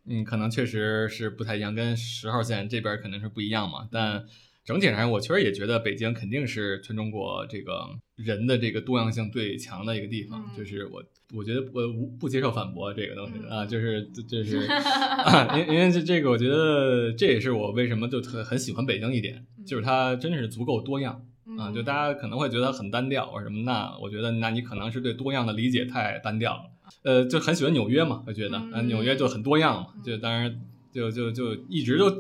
[0.04, 3.88] 嗯可能确实是不太一样，跟十号线这边肯定是不一样嘛。
[3.90, 4.24] 但
[4.64, 7.88] 整体上，我确实也觉得北京肯定是全中国这个
[8.24, 10.40] 人的这个多样性最强的一个地方。
[10.40, 11.02] 嗯就是我
[11.34, 21.24] 我觉得我无不接受反驳这个东西、嗯啊，就是这这是 啊，因因为这这个我觉得这也是我为什么就特很喜欢北京一点，就是它真的是足够多样。
[21.58, 26.62] 啊，就大家可能会觉得很单调或者什么，那我觉得那你可能是对多样的理解太单调了。
[27.02, 30.60] 呃，就很喜欢纽约嘛，我觉得，啊，嗯纽约就很多样嘛，嗯就当然
[30.92, 32.10] 就就就一直就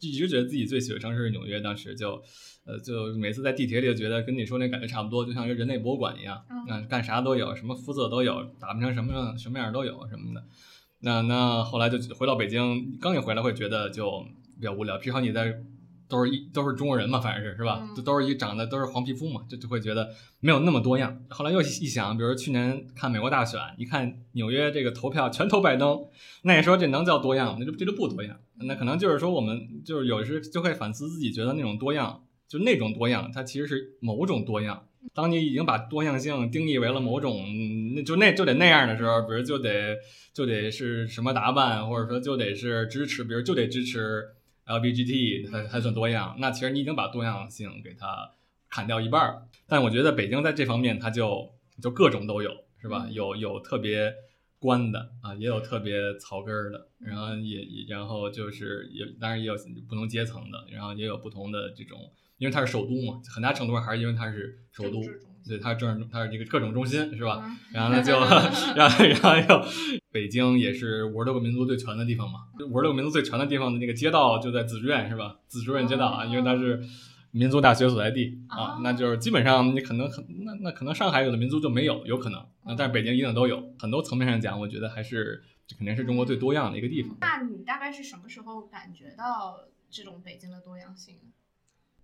[0.00, 2.22] 一直觉得自己最喜欢城市是纽约，当时就。
[2.68, 10.44] 呃，就每次在地铁里就觉得跟你说那感觉差不多，就像一个人类博物馆一样，嗯啊，干啥都有，什么肤色都有，打扮成什么样什么样都有什么的。
[11.00, 14.22] 那那后来就回到北京，刚一回来会觉得就
[14.60, 15.62] 比较无聊，至少你在
[16.08, 17.80] 都是一都是中国人嘛，反正是是吧？
[17.82, 20.08] 嗯就都是一长得都是黄皮肤嘛，就就会觉得
[20.40, 21.22] 没有那么多样。
[21.28, 26.04] 后来又一想，比如去年看美国大选，一看纽约这个投票全投拜登，
[26.42, 27.56] 那你说这能叫多样吗？
[27.60, 28.36] 那就这就不多样。
[28.60, 34.84] 那可能就是说我们就是有时就会反思自己，觉得那种多样，就那种多样，它其实是某种多样。
[35.14, 39.96] 当你已经把多样性定义为了某种，嗯那就那就得那样的时候，比如就得
[40.34, 44.24] 就得是什么打扮，或者说就得是支持，比如就得支持
[44.68, 46.36] LGBT 才才算多样。
[46.38, 48.30] 那其实你已经把多样性给它
[48.68, 49.42] 砍掉一半儿。
[49.66, 51.50] 但我觉得北京在这方面它就
[51.82, 52.50] 就各种都有，
[52.80, 53.04] 是吧？
[53.06, 54.14] 嗯有有特别
[54.58, 59.54] 官的啊，也有特别草根儿的，然后也也然后就是也当然也有
[59.88, 61.98] 不同阶层的，然后也有不同的这种，
[62.38, 65.00] 因为它是首都嘛，很大程度上还是因为它是首都
[65.46, 67.40] 对，它是政治它是这个各种中心，是吧？
[67.46, 68.12] 嗯然后呢就，
[68.74, 69.64] 然后然后又，
[70.10, 75.38] 北京也是五十六个民族最全的地方嘛，五十六个民族最全的地方的那个街道就在紫竹院是吧？
[75.46, 76.82] 紫竹院街道啊，因为它是
[77.30, 87.16] 民族大学所在地啊哦，那就是基本上你可能很那那可能上海有的民族就没有，有可能，那但是北京一定都有，很多层面上讲，我觉得还是这肯定是中国最多样的一个地方。
[87.20, 91.16] 那你大概是什么时候感觉到这种北京的多样性？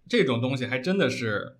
[0.07, 1.57] 这种东西还真的是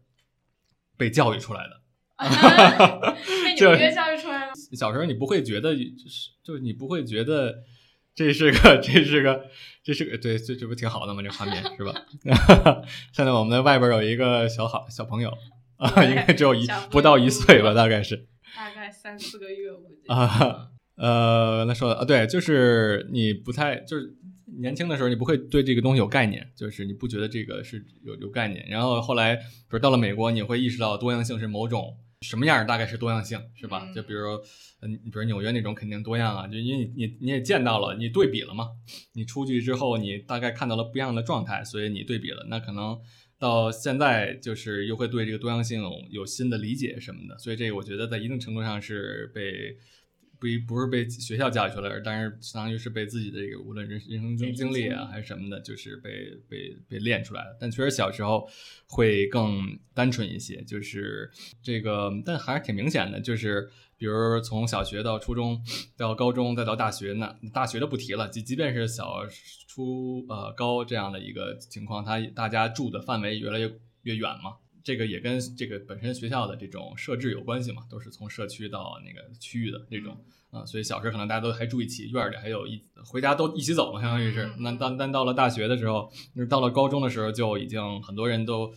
[0.99, 1.81] 被教育出来的。
[3.45, 4.53] 被就纽约教育出来了。
[4.77, 7.55] 小时候你不会觉得，就是就是你不会觉得
[8.15, 9.47] 这是个这是个
[9.83, 11.23] 这是个对这这不挺好的吗？
[11.23, 11.95] 这画面是吧？
[13.13, 15.33] 现在我们的外边有一个小好小朋友
[15.77, 20.69] 啊，应该只有一不到一岁吧，大概是 大概三四个月，我估计啊。
[20.97, 24.15] 呃，那说的啊，对，就是你不太就是
[24.61, 28.65] 年轻的时候，你不会对这个东西有概念，就是你不觉得这个是有有概念。
[28.69, 33.85] 然后后来，比如到了美国，你会意识到多样性是某种什么样儿，大概是多样性，是吧？
[33.87, 34.31] 嗯就比如，
[34.81, 38.71] 嗯，你比如纽约那种肯定多样啊，就因为你你你也见到了，你对比了嘛，
[39.13, 42.99] 你出去之后，你大概看到了不一样的状态，所以你对比了，那可能。
[43.37, 49.77] 到现在就是又会对这个多样性有有新的理解什么的，所以这个我觉得在一定程度上是被
[50.45, 57.57] 不一不是被学校教育出来的，但是相当于是被自己的这个无论人人生经经历啊还是什么的，就是被被被练出来的。
[57.59, 58.47] 但确实小时候
[58.87, 61.31] 会更单纯一些，就是
[61.63, 65.65] 这个，但还是挺明显的，就是比如从小学到初中
[65.97, 69.27] 到高中再到大学，那大学就不提了，即即便是小
[69.67, 74.57] 初呃高这样的一个情况，他大家住的范围越来越越远嘛。
[74.85, 80.17] 这个也跟这个本身学校的这种设置有关系嘛，都是从社区到那个区域的这种
[80.51, 84.49] 啊，所以小时候可能大家都还住一起，院里还有一回家都一起走嘛，相当于是。
[84.59, 86.13] 那但但到了大学的时候，
[86.49, 88.73] 到了高中的时候，就已经很多人都。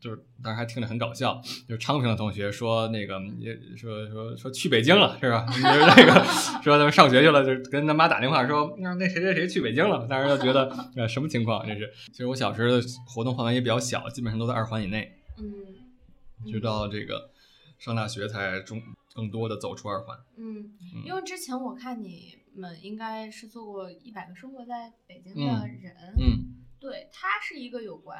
[0.00, 5.46] 就是当时还听着很搞笑，就是昌平的同学说那个也说说说去北京了是吧？
[5.46, 6.24] 就是那个
[6.60, 10.04] 说他们上学去了，就跟他妈打电话说那那谁谁谁去北京了。
[10.08, 11.88] 当时就觉得呃什么情况这是？
[12.10, 15.21] 其实我小时候的活动范围也比较小，基本上都在二环以内。
[15.38, 17.30] 嗯，直到这个
[17.78, 18.82] 上大学才中
[19.14, 20.18] 更多的走出二环。
[20.36, 20.72] 嗯，
[21.04, 25.94] 因为之前我看你们应该是做过一百个生活在北京的人。
[26.18, 28.18] 嗯，对，他是一个有关。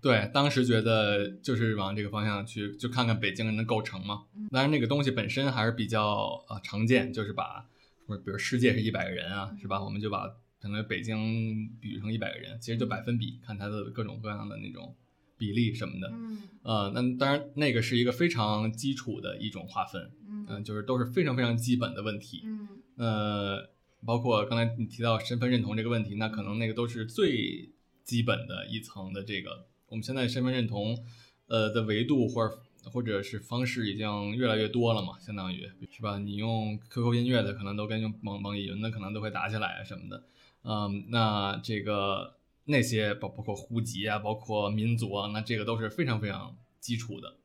[0.00, 4.26] 对，当时觉得就是往这个方向去，就看看北京人的构成嘛。
[4.50, 7.66] 当然，那个东西本身还是比较呃常见，就是把，
[8.06, 9.82] 比如世界是一百个人啊，是吧？
[9.82, 10.28] 我们就把
[10.60, 14.94] 可能北京比喻成一百个人，其实就百分比，看它的各种各样的那种
[15.36, 16.08] 比例什么的。
[16.12, 16.42] 嗯。
[16.62, 20.10] 呃，那当然，那个是一个非常基础的一种划分。
[20.48, 20.64] 嗯。
[20.64, 22.42] 就是都是非常非常基本的问题。
[22.44, 22.68] 嗯。
[22.96, 23.70] 呃，
[24.04, 27.70] 包括刚才你提到身份认同这个问题，那可能那个都是最
[28.04, 29.66] 基本的一层的这个。
[29.88, 30.98] 我们现在身份认同，
[31.46, 32.58] 呃的维度或者
[32.90, 36.18] 或者是方式已经越来越多了嘛，相当于是吧？
[36.18, 40.24] 你用 QQ 音乐的可能都跟用网网易云的可能都会打起来啊什么的，
[40.64, 47.36] 嗯，那这个那些包包括户籍啊，包括民族啊，那这个都是非常非常基础的，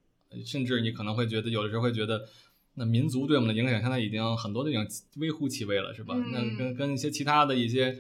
[0.46, 2.28] 甚至你可能会觉得有的时候会觉得，
[2.76, 6.16] 那民族对我们的影响现在已经很多都已经微乎其微了，是吧？
[6.32, 8.00] 那跟跟一些其他的一些。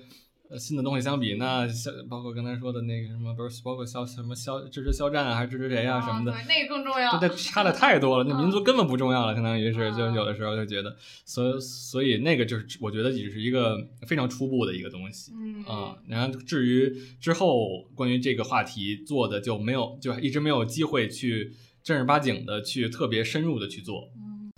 [0.49, 7.19] 呃，新的东西相比，那肖包括刚才说的那个什么，不是包括肖什么肖支持肖战啊，还是支持谁啊什么的，那个更重要。
[7.19, 24.09] 这差的太多了，那民族根本不重要了，相当于是，就有的时候就觉得，所以所以那个就是我觉得只是一个非常初步的一个东西，嗯啊，然后至于之后关于这个话题做的就没有，就一直没有机会去正儿八经的去特别深入的去做。
[24.17, 24.51] 嗯，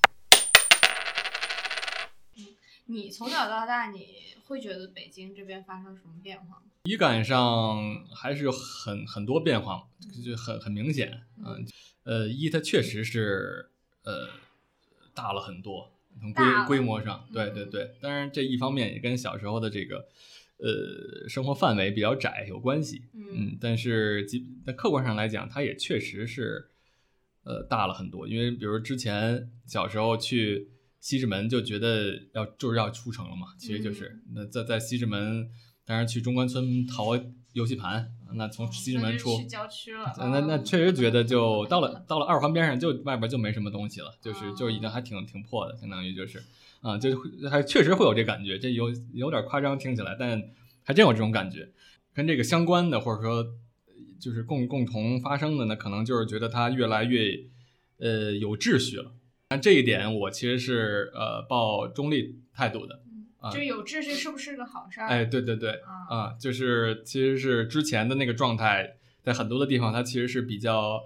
[2.86, 4.31] 你从小到大你。
[4.51, 6.63] 会觉得北京这边发生什么变化吗？
[6.83, 9.87] 体感上还是有很很多变化，
[10.23, 11.21] 就很很明显。
[11.37, 11.65] 嗯，
[12.03, 13.69] 呃，一它确实是
[14.03, 14.27] 呃
[15.13, 17.95] 大了很多，从规规模上，对对对。
[18.01, 20.05] 当然这一方面也跟小时候的这个
[20.57, 23.03] 呃生活范围比较窄有关系。
[23.13, 24.27] 嗯，但是
[24.65, 26.69] 在客观上来讲，它也确实是
[27.43, 28.27] 呃大了很多。
[28.27, 30.67] 因为比如之前小时候去。
[31.01, 35.49] 西直门就觉得要就是要出城了嘛，其实就是那在在西直门，
[35.83, 37.19] 当然去中关村淘
[37.53, 46.41] 游戏盘，那从西直门出去郊区了，那那确实觉得就到了到了二环边上，就外边就没什么东西了，就是就已经还挺挺破的，相当于就是
[46.81, 47.09] 啊，就
[47.49, 50.41] 还确实会有这感觉，这有有点夸张听起来，但
[50.83, 51.67] 还真有这种感觉，
[52.13, 53.43] 跟这个相关的或者说
[54.19, 57.39] 就是共共同发生的呢，可能就是觉得它越来越
[57.97, 59.11] 呃有秩序了。
[59.51, 63.01] 但这一点我其实是呃抱中立态度的，
[63.41, 65.07] 啊，就有秩序是不是个好事儿？
[65.07, 71.03] 哎，对对对，啊，就是其实是之前的那个状态，在很多的地方它其实是比较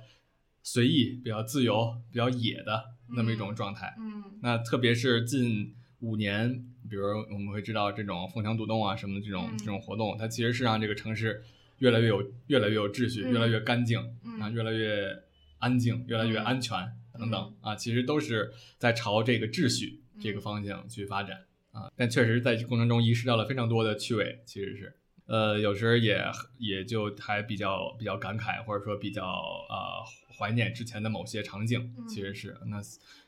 [0.62, 3.96] 随意、比较自由、比较野的那么一种状态。
[3.98, 7.04] 嗯，那特别是近五年，比如
[7.34, 11.44] 我们会知道这种凤翔渡洞啊什么的这种这种活动，它其实是让这个城市
[11.80, 14.00] 越来越有越来越有秩序，越来越干净，
[14.40, 15.24] 啊，越来越
[15.58, 16.78] 安静，越来越安全。
[17.18, 26.24] 等等啊，其实都是在朝这个秩序这个方向去发展啊，但确实在这过程中遗失掉了非常多的趣味，其实是，呃，有时候也
[26.58, 30.04] 也就还比较比较感慨，或者说比较呃
[30.38, 32.58] 怀念之前的某些场景，其实是。
[32.68, 32.82] 那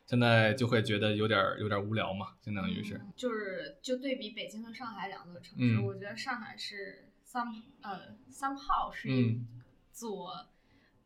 [0.06, 9.10] 现在就会觉得有点有点无聊嘛，相当于是，就是就对比北京和上海两座城市，我觉得上海是 some 呃 somehow 是
[9.91, 10.47] 做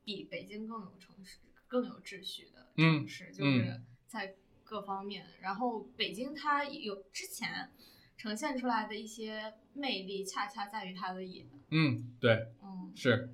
[0.05, 2.60] 比北京更有城市更有秩序的。
[2.81, 7.69] 嗯，是就是在各方面，然后北京它有之前
[8.17, 11.45] 呈现出来的一些魅力，恰恰在于它的野。
[11.69, 13.33] 嗯，对，嗯，是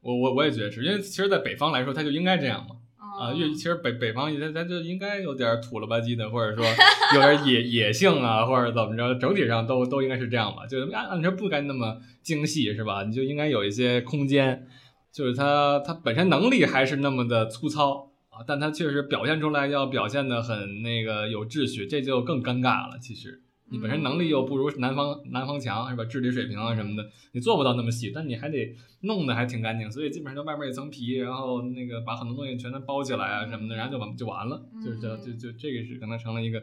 [0.00, 2.76] 我我我也觉得是因为其实，在北方来说，它就应该这样嘛。
[3.18, 6.64] 啊，因为其实北北方咱咱就应该有点土了吧唧的，或者说
[7.14, 10.66] 有点野野性啊，或者怎么着，整体上都都应该是这样吧。
[10.66, 13.04] 就按按说不该那么精细是吧？
[13.04, 14.68] 你就应该有一些空间，
[15.10, 18.12] 就是它它本身能力还是那么的粗糙。
[18.46, 22.98] 但他确实表现出来要表现的很那个有秩序，这就更尴尬了。
[22.98, 26.04] 其实你本身能力又不如南方南方强，是吧？
[26.04, 29.90] 治理水平啊什么的，你做不到那么细，但你还得弄得还挺干净。
[29.90, 34.64] 所以基本上就外面一层皮，然后那个把很多东西全都包起来啊什么的，然后就完就完了。
[34.84, 36.62] 就是就就就这个是可能成了一个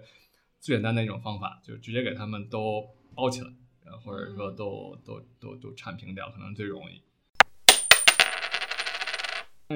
[0.60, 2.84] 最简单的一种方法，就直接给他们都
[3.16, 3.48] 包起来，
[3.86, 7.02] 然后或者说都都都都铲平掉，可能最容易。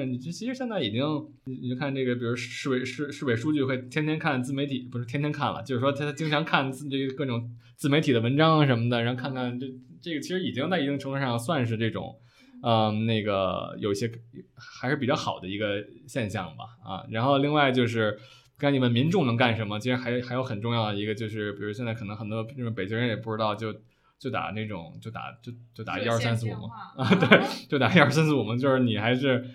[0.04, 1.02] 嗯，你这其实现在已经，
[1.44, 9.66] 你你就看这个，比如市委市市委书记会天天看自媒体，不是天天看了，就是说他他经常看自这个各种自媒体的文章什么的，然后看看这
[10.00, 12.16] 这个其实已经在一定程度上算是这种，
[12.62, 14.10] 嗯，那个有一些
[14.56, 18.18] 还是比较好的一个现象吧，啊，然后另外就是
[18.58, 23.72] 看你们民众能干什么，其实还还有很重要的一个就是，比如现在可能很多就是北京人也不知道，就
[24.18, 29.48] 就打那种就打就就打一二三四五嘛，啊，对，就打一二三四五嘛，就是你还是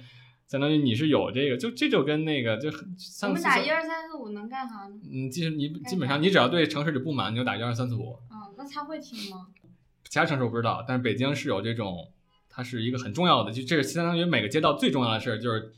[0.48, 4.96] 相当于你是有这个，就这就跟那个就很我们打一二三四五能干啥呢？
[5.12, 8.18] 嗯，其实你基本上你只要对城市里不满，你就打一二三四五。
[8.30, 9.48] 嗯，那他会听吗？
[10.08, 12.12] 其他城市我不知道，但是北京是有这种，
[12.50, 15.74] 它是一个很重要的，就这是相当于每个街道最重要的事儿，就是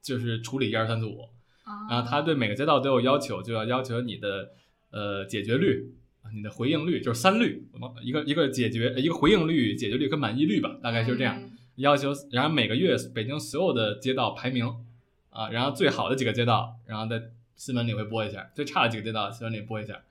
[0.00, 1.28] 就是处理一二三四五。
[1.64, 4.50] 啊，然后他对每个街道都有要求，就要要求你的
[4.92, 5.92] 呃解决率，
[6.34, 7.68] 你的回应率，就是三率，
[8.02, 11.36] 一个一个解决一个回应率、解决率跟满意率吧，大概就是这样。
[11.40, 11.49] 嗯
[11.80, 14.64] 要求，然后每个月北京所有的街道排名
[15.30, 17.20] 啊，然后最好的几个街道，然后在
[17.56, 20.02] 新闻里会播一下，最差的几个街道新闻里播一下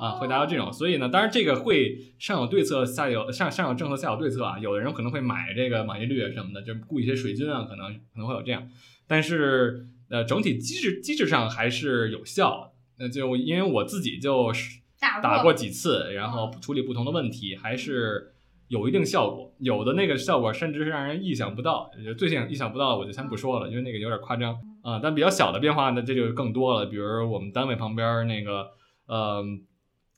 [0.00, 0.72] 啊，会达到这种。
[0.72, 4.58] 所以呢，当然这个会上有对策，下有上上有政策，下有对策啊。
[4.58, 8.68] 有的人可能会买这个满意率什么的，就雇一些水军啊，可能可能会有这样。
[9.06, 12.74] 但是呃，整体机制机制上还是有效。
[12.98, 14.52] 那就因为我自己就
[15.22, 18.34] 打过几次，然后处理不同的问题，还是
[18.70, 19.52] 有一定效果。
[19.58, 26.86] 有的那个效果甚至是让人意想不到，就最近意想不到的我就先不说了，因为那个有点夸张啊、但比较小的变化呢，这就更多了。
[26.86, 28.70] 比如我们单位旁边那个，
[29.06, 29.44] 呃，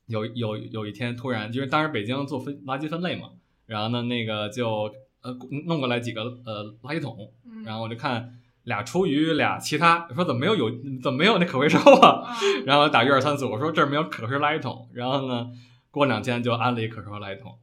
[0.07, 3.30] 有有有一天突然，因为当时北京做分垃圾分类嘛，
[3.66, 4.92] 然后呢那个就
[5.22, 5.36] 呃
[5.66, 8.32] 弄过来几个呃垃圾桶，嗯，然后我就看
[8.62, 10.70] 俩厨余俩其他，说怎么没有有
[11.03, 12.22] 怎么没有那可回收啊？
[12.24, 15.48] 啊 然后打一二三四，我说这儿没有可回收垃圾桶，然后呢，
[15.90, 17.59] 过两天就安了一可回收垃圾桶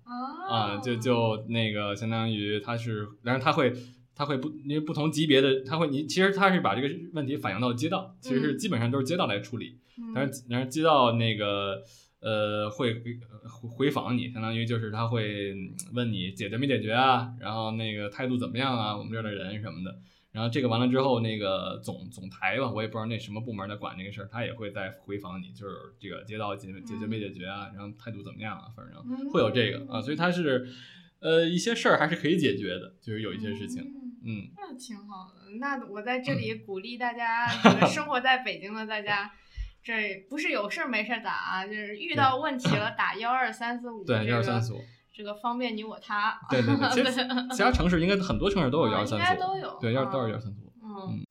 [0.49, 3.71] 啊，就就那个相当于他是，然后他会
[4.15, 11.81] 他会不因为不同级别的，他会你其实他是把这个问题反映到街道，其实是嗯基本上都是街道来处理，嗯但是然后街道那个
[12.21, 19.97] 呃会回回访你，相当于就是他会嗯问你解决没解决啊，然后那个态度怎么样啊，我们这儿的人什么的。
[20.31, 30.67] 然后这个完了之后，那个总总台吧，我也不知道那什么部门在管这个事儿，他也会再回访你，就是这个街道解解决没解决啊，然后态度怎么样啊，反正嗯会有这个啊，所以他是
[31.19, 35.57] 呃一些事儿还是可以解决的，就是有一些事情，嗯嗯那挺好的。
[35.59, 39.31] 那我在这里鼓励大家，这个生活在北京的大家，
[39.81, 44.81] 这不是有事儿没事儿打啊，就是遇到问题了打幺二三四五，对，这个幺二三四五，
[45.19, 46.39] 这个方便你我他。
[46.49, 49.77] 对对对，其实 其他城市应该很多城市都有幺啊二三应该都有。
[49.81, 50.95] 对，幺啊都是幺二三四五，嗯。
[51.09, 51.25] 嗯，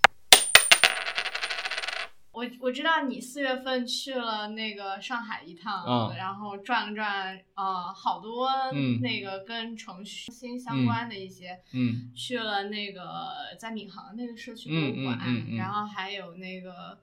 [2.32, 9.01] 我我知道你四月份去了那个上海一趟，啊然后转了转，呃，好多嗯。
[9.01, 12.12] 那个跟程序新相关的一些，嗯。
[12.14, 15.57] 去了那个在闵行那个社区博物馆，嗯嗯。
[15.57, 16.99] 然后还有那个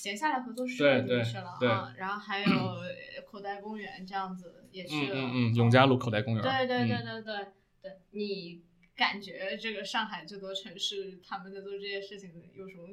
[0.00, 2.46] 闲下来合作社对对你去了对啊，然后还有
[3.26, 7.46] 口袋公园这样子也去了，嗯嗯嗯，永嘉路口袋公园，对对对嗯对对
[7.82, 8.62] 对，你
[8.94, 12.86] 感觉这个上海这座城市他们在做这些事情有什么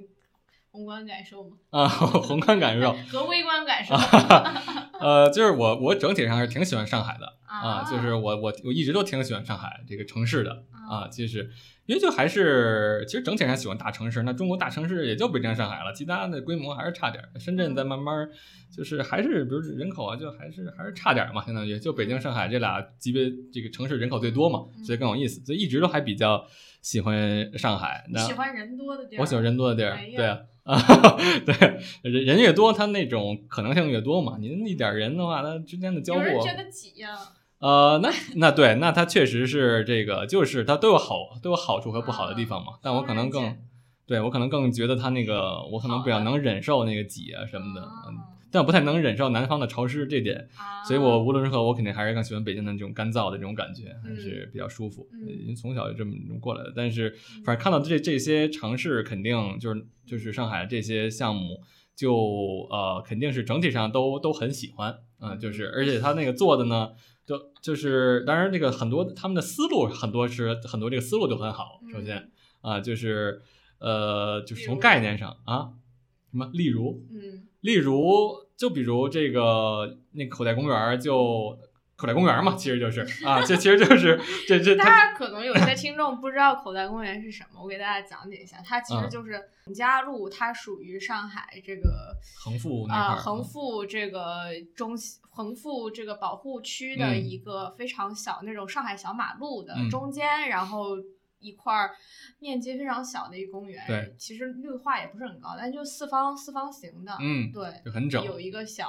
[0.75, 1.55] 宏观感受吗？
[1.69, 3.95] 啊， 宏观感受， 和微观感受
[4.99, 11.49] 呃，就是我我整体上是挺喜欢上海的啊，啊就是我我我一直都挺喜欢上海这个城市的啊啊，其实
[11.85, 17.23] 因为就还是其实整体上喜欢大城市，那中国大城市也就北京、上海了，其他的规模还是差点。
[17.39, 18.27] 深圳在慢慢
[18.75, 26.45] 就是还是比如人口啊，就还是还是差点嘛，相当于就北京、上海这俩级别这个城市人口最多嘛，所以更有意思，所以一直都还比较
[26.85, 28.05] 喜欢上海。
[28.11, 30.77] 那喜欢人多的地儿，我喜欢人多的地儿哎，对啊，啊，
[31.43, 34.37] 对，人人越多，他那种可能性越多嘛。
[34.39, 37.17] 您一点儿人的话，他之间的交互，有人觉得挤呀、
[37.57, 42.73] 呃，那那对，那它确实是这个，就是它都有好都有好处和不好的地方嘛。
[42.83, 43.57] 但我可能更
[44.05, 47.81] 对我可能更觉得它那个，我可能比较能忍受那个挤啊什么的，
[48.55, 50.47] 但我不太能忍受南方的潮湿这点。
[50.55, 55.05] 啊，所以我无论如何，我肯定还是更喜欢北京的这种干燥的这种感觉，还嗯是比较舒服。
[55.11, 56.71] 嗯因为从小就这么过来的。
[56.73, 61.61] 但是反正看到这这些城市，肯定就是就是上海这些项目，
[61.97, 62.15] 就
[62.71, 66.91] 呃肯定是整体上都都很喜欢，嗯、就是而且他那个做的呢，
[67.25, 71.81] 就就是当然这个很多他们的思路很多是很多这个思路都很好。
[71.91, 72.31] 首先
[72.61, 73.41] 啊、就是
[73.79, 75.73] 呃就是从概念上啊，
[76.31, 81.57] 什么例如嗯例如，就比如这个那口袋公园儿就
[81.95, 88.57] 口袋公园儿嘛，其实就是啊，这其实就是这这大家可能有些听众不知道口袋公园是什么，我给大家讲解一下。
[88.65, 89.09] 它其实嗯。
[89.09, 89.31] 就是
[89.65, 97.25] 永嘉路，它属于上海这个恒富啊、儿，横幅这个中心横幅这个保护区的嗯。
[97.29, 99.89] 一个非常小那种上海小马路的嗯。
[99.89, 100.97] 中间，然后
[101.45, 101.71] 一块
[102.39, 108.87] 面积非常小的一个公园，对，其实绿化也不是很高，但就四方四方形的，嗯，对，就很整，有一个小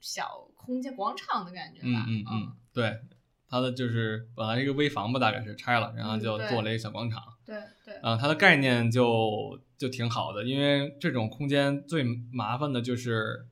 [0.00, 2.98] 小空间广场的感觉嗯吧，嗯嗯，对，
[3.48, 7.22] 它的就是本来一个危房吧，大概是拆了，然后就做了一个小广场。
[7.44, 12.02] 对对，啊，它的概念就就挺好的，因为这种空间最
[12.32, 13.46] 麻烦的就是，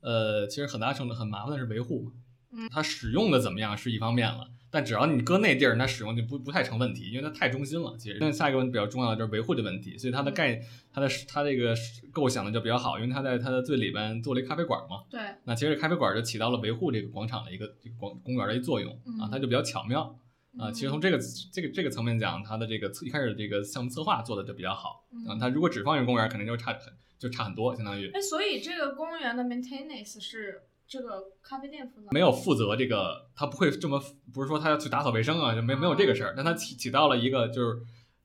[0.00, 2.12] 呃，其实很大程度很麻烦的是维护嘛。
[2.56, 7.96] 嗯它使用的怎么样是一方面了，但只要你搁那地儿，它使用就不不太成问题，因为它太中心了。
[7.96, 10.60] 其实，那下一个问题比较重要的就是维护的问题，所以它的概
[10.92, 11.72] 它的它这个
[12.10, 15.04] 构想的就比较好，因为它在它的最里边做了一咖啡馆嘛。
[15.08, 20.18] 对，那其实咖啡馆就起到了维护这个广场的一个这个广公园的一个作用啊，嗯它就比较巧妙。
[20.58, 21.18] 啊，其实从嗯这个
[21.52, 25.34] 这个这个层面讲，它的这个一开始这个项目策划做的就比较好啊。
[25.34, 34.00] 嗯它如果只放一个公园，肯定就差很就差很多，相当于哎，所以这个公园的 maintenance 是这个咖啡店负责，没有负责这个，他不会这么
[34.32, 37.78] 不是说他要去打扫卫生啊，就没没有这个事儿，但他起起到了一个就是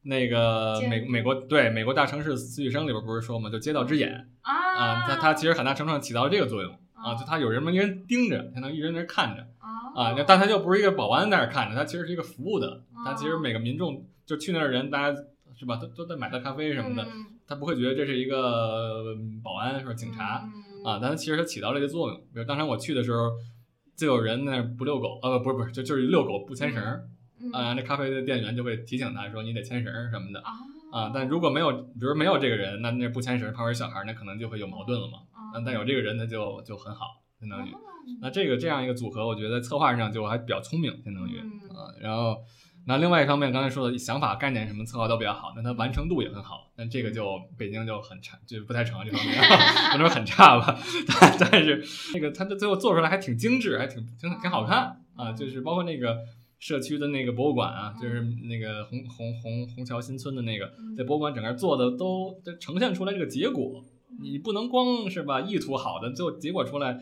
[0.03, 9.47] 那个美美国对美国大城市私语生里边不是说嘛，就街道之眼啊，啊，它它其实很大程度上起到了这个作用啊，哦就他有人们一人盯着，相当于一人在那看着。
[9.95, 15.20] 啊，但他就不是一个保安在那看着，他其实是一个服务的，他其实哦每个民众就去那儿的人，大家
[15.57, 22.18] 是吧，都都在买他咖啡什么的，嗯他不会觉得这是一个嗯保安或者警察嗯啊，但他其实它起到了一个作用。
[22.34, 23.32] 比如当时我去的时候，
[23.98, 27.08] 就有人那儿不遛狗，呃，不是不是，就就是遛狗不牵绳儿
[27.42, 30.52] 嗯啊，那咖啡的店员就会提醒他说你得牵绳儿什么的啊
[30.92, 35.20] 啊，但如果没有，比如没有这个人，那那不牵绳儿旁边小孩儿，那可能就会有矛盾了嘛。
[35.32, 37.72] 啊啊，但有这个人，那就就很好，相当于。
[37.72, 37.78] 哦
[38.22, 41.94] 那这个这样一个组合，我觉得策划上就还比较聪明，相当于嗯啊。
[42.02, 42.38] 然后，
[42.86, 46.72] 那另外一方面，刚才说的想法、概念什么策划都比较好，那它完成度也很好。
[46.76, 49.36] 但这个就北京就很差，就不太成这方面，
[49.92, 50.80] 不能说很差吧。
[51.08, 55.32] 但但是那个它的最后做出来还挺精致，还挺挺挺好看啊。
[55.34, 56.18] 就是包括那个
[56.58, 63.84] 社区的那个博物馆啊，就是那个红红红虹桥新村的那个，在博物馆整个做的都都呈现出来这个结果。
[64.22, 66.98] 你不能光是吧意图好的，最后结果出来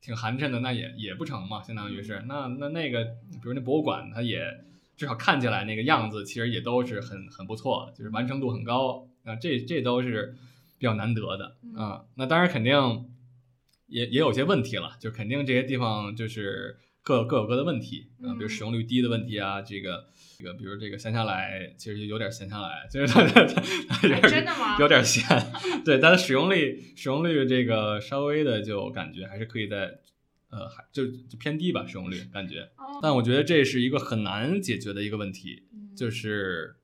[0.00, 4.40] 挺寒碜的，那也也不成嘛，相当于是那那那个，比如那博物馆，它也
[4.98, 10.34] 至少看起来那个样子，其实也都是很很不错的，就是完成度很高啊，这这都是
[10.76, 12.04] 比较难得的啊。
[12.16, 12.74] 那当然肯定
[13.86, 24.76] 也也有些问题了，就肯定这些地方就是各各有各的问题啊，比如使用率低的问题啊，这个这个比如这个闲下来，其实有点闲下来，就是它它它有哎点真的吗？
[24.80, 25.24] 有点闲，
[25.86, 30.00] 对，但是使用率使用率这个稍微的就感觉还是可以在，
[30.50, 32.60] 呃，还就就偏低吧，使用率感觉。
[32.76, 36.74] 哦但我觉得这是一个很难解决的一个问题，嗯就是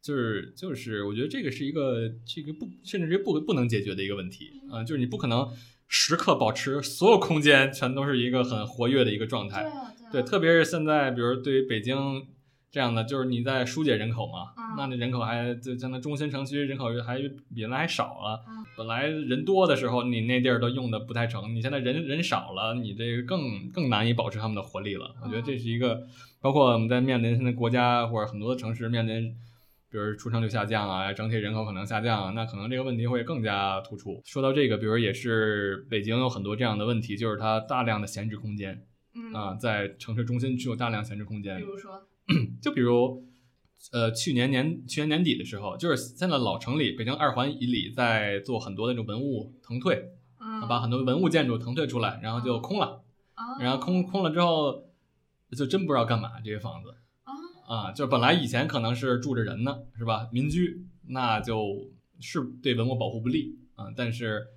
[0.00, 5.48] 就是就是，我觉得这个是一个这个不甚至是不不能解决的一个问题啊、就是你不可能
[5.88, 9.64] 时刻保持所有空间全都是一个很活跃的一个状态，
[10.10, 11.96] 对特别是现在，比如对于北京
[12.76, 18.44] 这样的，就是你在疏解人口嘛，嗯那你人口还就像那中心城区人口还比原来还少了。
[18.46, 25.14] 嗯本来人多的时候，你那地儿都用的不太成，你现在人人少了，你这个更更难以保持他们的活力了。
[25.22, 26.02] 我觉得这是一个，
[26.42, 29.34] 包括我们在面临现在国家或者很多的城市面临。
[29.88, 34.20] 比如出生率下降啊，整体人口可能下降啊，那可能这个问题会更加突出。
[34.26, 38.82] 说到这个，比如也是北京有很多这样的问题，就是它大量的闲置空间，
[39.14, 41.70] 嗯啊，在城市中心具有大量闲置空间比间。
[41.70, 42.02] 如说
[42.60, 43.24] 就比如，
[43.92, 50.10] 呃，去年年去年年底的时候，就是现在老城里，北京二环以里在做很多那种文物腾退，
[50.40, 53.02] 嗯把很多文物建筑腾退出来，然后就空了，
[53.34, 54.84] 啊然后空空了之后，
[55.56, 57.32] 就真不知道干嘛这些房子啊
[57.88, 60.28] 啊，就本来以前可能是住着人呢，是吧？
[60.32, 64.48] 民居，那就是对文物保护不利啊，但是。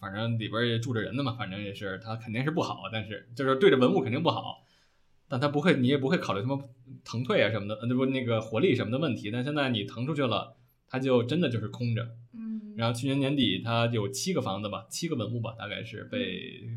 [0.00, 4.62] 反正里边也住着人的嘛，反正也是，它肯定是不好，但是就是对着文物肯定不好，
[5.30, 6.60] 但他不会，你也不会考虑什么
[7.04, 9.30] 腾退啊什么的，呃，不那个活力什么的问题。
[9.30, 10.56] 但现在你腾出去了，
[10.88, 12.02] 它就真的就是空着。
[12.34, 16.18] 嗯然后去年年底，它有七个房子吧，七个文物吧，大概是被，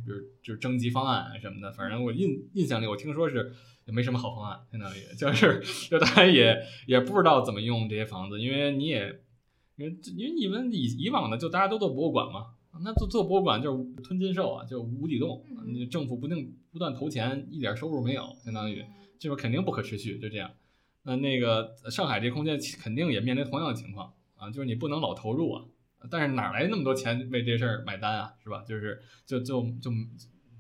[0.06, 1.72] 比如就是征集方案什么的。
[1.72, 3.54] 反正我印印象里，我听说是
[3.86, 9.22] 也没什么好方案，相当于就是就大家也也不知道怎么用这些房子，因为你也
[9.78, 12.48] 因为因为你们以以往的就大家都做博物馆嘛，
[12.82, 18.84] 那做做博物馆就是吞金兽啊，就无底洞，你政府不定不断投钱，一点收入没有，相当于
[19.20, 20.52] 这个肯定不可持续，就这样。
[21.04, 25.66] 那那个上海这空间肯定也面临同样的情况啊，就是你不能老投入啊，
[26.10, 28.64] 但是哪来那么多钱为这事儿买单啊，是吧？
[28.68, 29.92] 就是就就就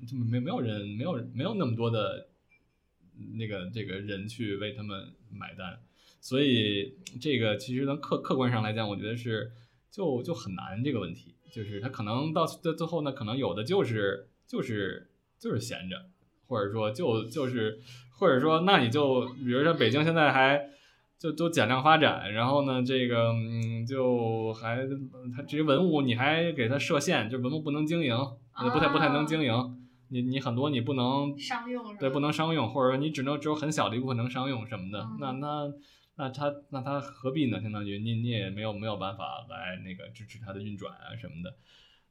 [0.07, 2.28] 就没没有人没有没有那么多的
[3.38, 5.80] 那个这个人去为他们买单，
[6.20, 9.51] 所以这个其实从客客观上来讲，我觉得是
[9.89, 15.95] 就就很难这个问题，就是他可能到最最后呢，可能有的就是就是就是闲着，
[16.47, 17.80] 或者说就就是
[18.18, 20.70] 或者说那你就比如说北京现在还
[21.20, 24.88] 就都减量发展，然后呢，这个嗯，就还
[25.36, 28.16] 它这些文物你还给它设限，就文物不能经营，
[28.58, 29.80] 呃不太不太能经营。
[30.10, 35.74] 你你很多你不能商用对不能商用，或者说你只能只有很小的一部分能商用什么的，嗯那那
[36.16, 37.61] 那他那他何必呢？
[37.61, 41.55] 相当于你你也没有没有办法来那个支持它的运转啊什么的，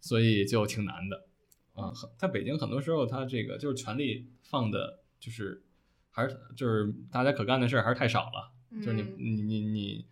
[0.01, 1.27] 所以就挺难的。
[1.75, 5.65] 啊、很在北京很多时候他这个就是权力放的，就是
[6.11, 8.53] 还是就是大家可干的事儿还是太少了。
[8.81, 10.07] 就是你嗯你你你，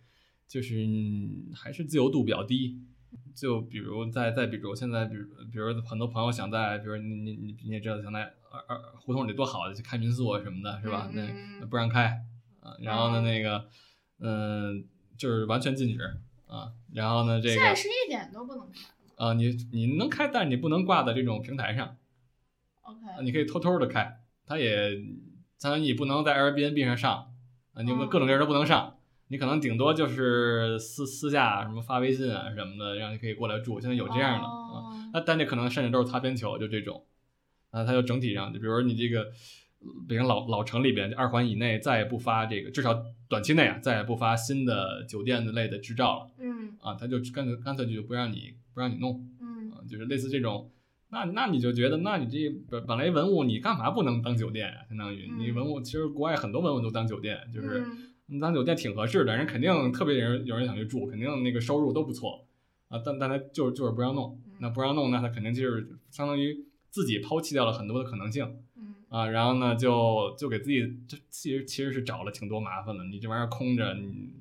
[0.47, 2.79] 就是嗯还是自由度比较低。
[3.35, 11.11] 就比如再再比如现在，比如比如很多朋友想在，比如你你你你也知道，想在二二胡同里多好，去开民宿啊什么的，是吧？
[11.13, 12.23] 那不让开
[12.61, 13.67] 啊，然后呢哦那个
[14.19, 14.85] 嗯、
[15.17, 16.03] 就是完全禁止
[16.47, 21.97] 啊，然后呢这现在个是一点都不能开了啊你你能开，但是你不能挂在这种平台上
[22.81, 24.91] ，OK，啊你可以偷偷的开，它也
[25.57, 27.33] 相当于你不能在 Airbnb 上上，
[27.73, 28.97] 啊，你们各种地儿都不能上，
[29.27, 35.09] 你可能顶多就是私私下什么发微信啊什么的，让你可以过来住，现在有这样的啊，哦。
[35.13, 37.05] 那但这可能甚至都是擦边球，就这种，
[37.69, 39.31] 啊，它就整体上，就比如说你这个呃
[40.07, 49.27] 北京老老城里边二环以内再也不发这个，至少短期内啊再也不发新的酒店的类的执照了嗯啊，他就干脆干脆就不让你不让你弄。
[49.39, 50.69] 嗯啊，就是类似这种，
[51.09, 54.85] 那那你就觉得，那你这本本来文物你干嘛不能当酒店啊？
[54.87, 62.45] 相当于你嗯文物，其实国外很多文物都当酒店，就是嗯你当酒店挺合适的，人肯定特别有人有人想去住，肯定那个收入都不错
[62.87, 68.70] 啊，但但他就是就是不让弄，那不让弄，那他肯定就是相当于自己抛弃掉了很多的可能性嗯
[69.11, 74.33] 啊，然后呢就就给自己这其实其实是找了挺多麻烦的，你这玩意儿空着你。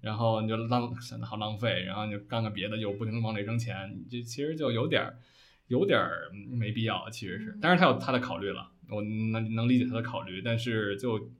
[0.00, 5.18] 然后你就浪显得好浪费，然后你就干个别的，又不停地往里扔钱，你这其实就有点儿
[5.66, 7.60] 有点儿没必要，其实是嗯。
[7.60, 11.32] 当然他有他的考虑了，我能能理解他的考虑，但是就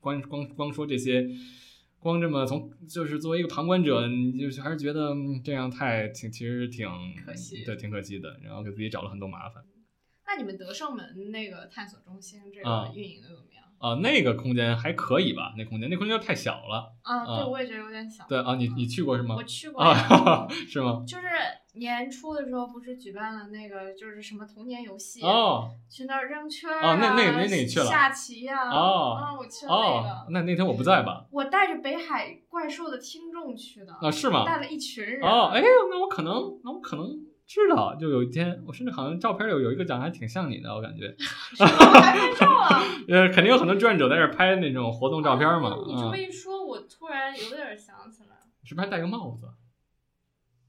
[0.00, 1.28] 光光光说这些，
[1.98, 6.88] 光这么从就是作为一个旁观者，你就是还是觉得嗯这样太挺其实挺
[7.22, 9.62] 可惜对，挺可惜的，然后给自己找了很多麻烦。
[10.30, 13.64] 那你们德胜门那个探索中心这啊个运营的怎么样？
[13.80, 15.54] 啊、那个空间还可以吧？
[15.56, 16.92] 那空间那空间太小了。
[17.02, 18.24] 啊，啊对，我也觉得有点小。
[18.28, 19.42] 对啊，你你去过是吗我？
[19.42, 21.02] 去过，啊， 是吗？
[21.06, 21.26] 就是
[21.74, 31.24] 年初的时候不是举办了那个就是什么童年游戏，哦去那儿扔圈儿哦那那那那你去了下棋呀，哦啊，我去了那哦个，，那那天我不在吧？
[31.32, 34.44] 我带着北海怪兽的听众去的，啊，是吗？
[34.44, 37.06] 带了一群人，哦，哎，那我可能，那我可能
[37.50, 41.08] 知道，就有一天，我甚至好像照片有有一个长得还挺像你的，我感觉，
[41.58, 42.80] 拍照啊。
[43.08, 49.48] 呃，肯定有很多志愿者在这拍那种活动照片嘛，啊你这么嗯，一说，我突然有点想起来了，是不是还戴个帽子，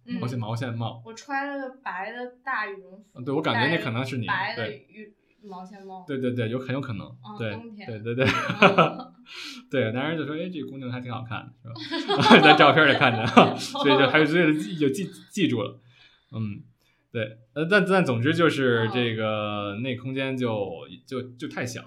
[0.08, 1.04] 嗯毛线毛线帽？
[1.06, 5.14] 我穿了个白的大羽绒服，嗯对，我感觉那可能是你，白的对，羽
[5.48, 7.56] 毛线帽，对对对，有很有可能，啊对
[7.86, 9.14] 对对对嗯
[9.70, 12.40] 对，男人就说，哎，这姑娘还挺好看的，是吧？
[12.42, 15.80] 在照片里看着，所以就还是所以就记记住了，
[16.32, 16.64] 嗯。
[17.12, 18.91] 对，呃，但但总之就是哦。
[18.93, 21.84] 这个那空间就就就太小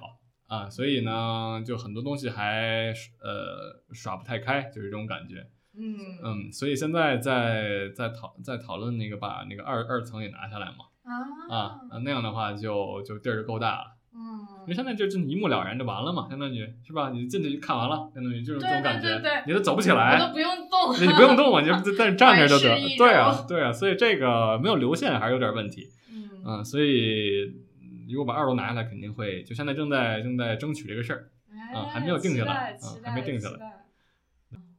[0.47, 5.47] 啊，所以呢，就很多东西还呃耍不太开，就是这种感觉。
[5.77, 5.97] 嗯。
[6.23, 10.85] 嗯，所以现在在在讨在讨论那个把那个二二层也拿下来嘛。
[11.03, 11.13] 啊
[11.49, 11.59] 啊。
[11.91, 17.11] 啊那样的话就就地儿就够大了，因为嗯，现在就就一目了然就完了嘛，相当于是吧？
[17.11, 22.79] 你进去看完了，相当于就是这种感觉，对对你都走不起我来，都不用动，你不用动啊，你就在这站着就得。
[22.97, 25.89] 对啊周，对啊，所以这个没有流线还是有点问题。
[26.11, 27.53] 嗯嗯，所以
[27.83, 31.31] 嗯如果把二楼拿下来，肯定会就现在正在正在争取这个事儿。
[31.51, 33.85] 哎啊还没有定下来啊还没定下来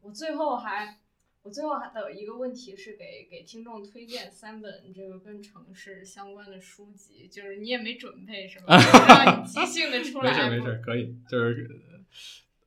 [0.02, 0.98] 我最后还，
[1.46, 8.76] 我最后还有一个问题是给给听众推荐三本这个跟城市相关的书籍，就是你也没准备是吧？
[9.08, 10.32] 让你即兴的出来。
[10.32, 11.70] 没事儿没事儿，可以，就是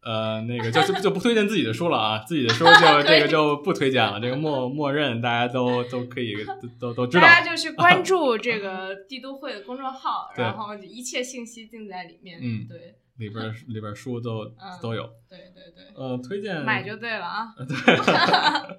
[0.01, 7.25] 呃那个就就就不推荐自己的书了啊，自己的书就 这个就不推荐了，这个默默认大家都都可以都都都知道。
[7.25, 12.39] 大家就去关 注这个帝都会的公众号，然后一切信息尽在里面。
[12.41, 15.05] 嗯对里边儿 里边儿书都嗯都有。
[15.29, 17.55] 对对对，呃，推荐买就对了啊。
[17.59, 18.79] 对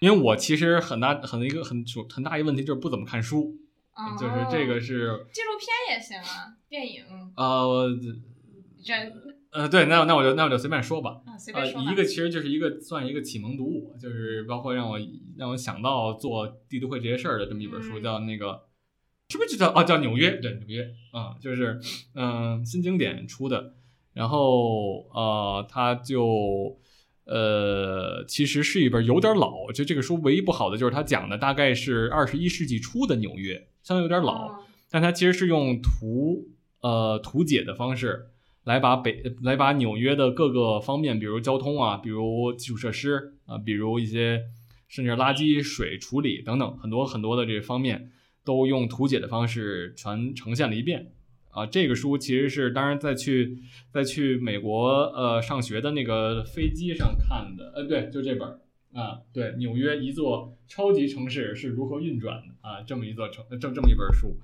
[0.00, 3.56] 因为我其实很大很一个很主很大一个问题就是不怎么看书，
[3.96, 7.04] 嗯就是这个是纪录片也行啊，电影
[7.36, 7.88] 呃
[8.84, 8.92] 这
[9.52, 11.20] 呃对，那那我就那我就随便说吧。
[11.26, 11.92] 啊，随呃，便说吧。
[11.92, 14.98] 一个其实就是一个算一个启蒙读物，就是包括让我
[15.36, 18.60] 让我想到做帝都会这些事儿的这么一本书，嗯叫那个
[19.32, 20.32] 是不是就叫啊叫纽约？
[20.42, 21.80] 对，纽约啊、就是
[22.14, 23.72] 嗯、新经典出的，
[24.12, 26.78] 然后呃它就
[27.24, 36.50] 呃其实是一本有点老，就这个书唯一不好的就是它讲的大概是二十一世纪初的纽约，相对有点老，嗯但它其实是用图
[36.82, 38.26] 呃图解的方式
[38.64, 44.42] 来把北来把纽约的各个方面，比如交通啊，比如基础设施啊，比如一些
[44.88, 48.12] 甚至垃圾水处理等等很多很多的这方面，
[48.44, 51.12] 都用图解的方式全呈现了一遍。
[51.50, 53.58] 啊，这个书其实是当然在去
[53.92, 58.48] 在去美国呃上学的那个飞机上看的，呃，对，就这本
[58.94, 64.40] 啊，对，纽约一座超级城市是如何运转的啊，这么一座城，这这么一本书，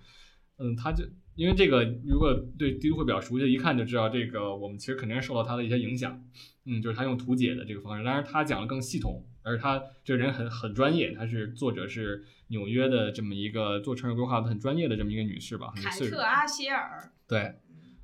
[0.59, 1.03] 嗯，他就
[1.35, 6.23] 因为这个，如果对地图会比较熟悉，一看就知道这个我们其实肯定是受到他的一些影响，
[6.67, 12.25] 嗯，就是他用图解的这个方式，当然他讲的更系统，而他这个人很很专业，他是作者是。
[12.51, 17.13] 纽约的这么一个做城市规划的很专业的这么一个女士吧，凯特阿歇尔。
[17.29, 17.57] 对，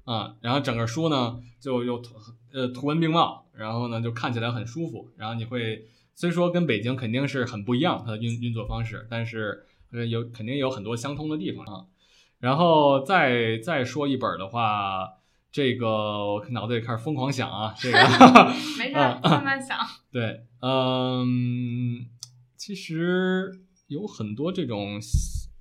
[0.04, 2.16] 啊，然后整个书呢就又图
[2.52, 11.86] 呃图文并茂，然后呢就看起来很舒服，然后你会虽说跟北京肯定是很不一样它的运运作方式，但是呃有肯定有很多相通的地方啊。
[12.38, 15.08] 然后再再说一本的话，
[15.54, 17.98] 这个我脑子里开始疯狂想啊，这个
[18.76, 19.78] 没事，慢慢想。
[20.10, 22.06] 对，嗯，
[22.56, 23.60] 其实。
[23.88, 24.98] 有很多这种，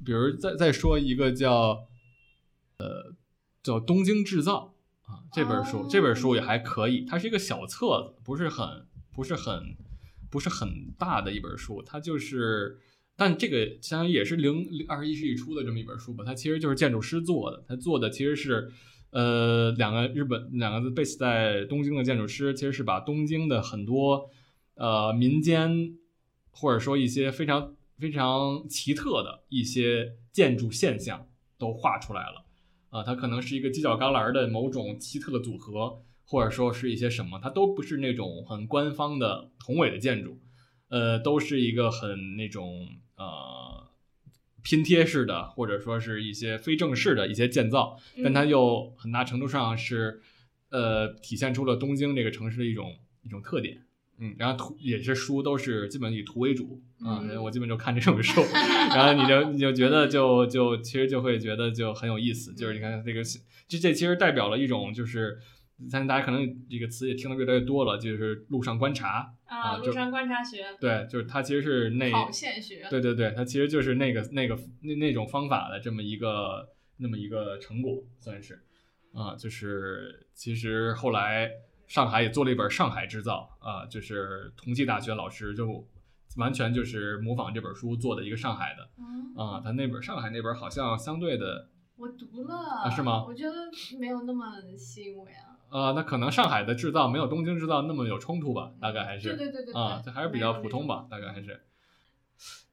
[0.03, 1.87] 比如再再说一个叫，
[2.77, 3.13] 呃，
[3.61, 4.75] 叫《东京制造》
[5.11, 9.75] 啊，这本书这本书也还可以，它是一个小册子，不是很不是很
[10.31, 12.79] 不是很大的一本书，它就是，
[13.17, 18.71] 但这个相当于也是零二十一世纪初的这么一本书吧，它其实就是建筑师做的，他做的其实是，
[19.13, 24.29] 呃，两个日本两个 base 在东京的建筑师，其实是把东京的很多
[24.75, 25.95] 呃民间
[26.51, 27.75] 或者说一些非常。
[27.99, 32.43] 非常奇特的一些建筑现象都画出来了，
[32.89, 40.39] 啊，它可能是一个犄角旮旯的某种奇特的组合，或者说是一些什么，它都不是那种很官方的宏伟的建筑，
[40.89, 43.82] 呃，都是一个很那种呃
[44.63, 50.21] 拼贴式的，或者说是一些非正式的一些建造，但它又很大程度上是
[50.69, 53.83] 呃体现出了东京这个城市的一种一种特点。
[54.19, 58.41] 嗯，然后图也是书都是基本以图为主啊，我基本就看这种书，
[58.95, 63.23] 然后你就你就觉得就就其实就会觉得就很有意思，就是你看这个
[63.67, 65.39] 这这其实代表了一种就是，
[65.91, 78.63] 但大家可能这个词也听得越来越多了，就是路上观察啊，路上观察学，对，就是它其实是那跑线学，对对对，它其实就是那个那个那那种方法的这么一个那么一个成果算是
[79.13, 81.51] 啊，就是其实后来。
[81.85, 85.85] 上海也做了一本《上海制造》啊，就是同济大学老师就
[86.37, 93.25] 完全就是模仿这本书做的一个上海的啊，他那本上海那本好像相对的，我读了啊，是吗？
[93.25, 93.53] 我觉得
[93.99, 94.45] 没有那么
[94.75, 95.52] 吸引我呀。
[95.73, 101.61] 呃，那可能上海的制造没有东京制造那么有冲突吧，大概还是对对对对啊，这还是比较普通吧，大概还是。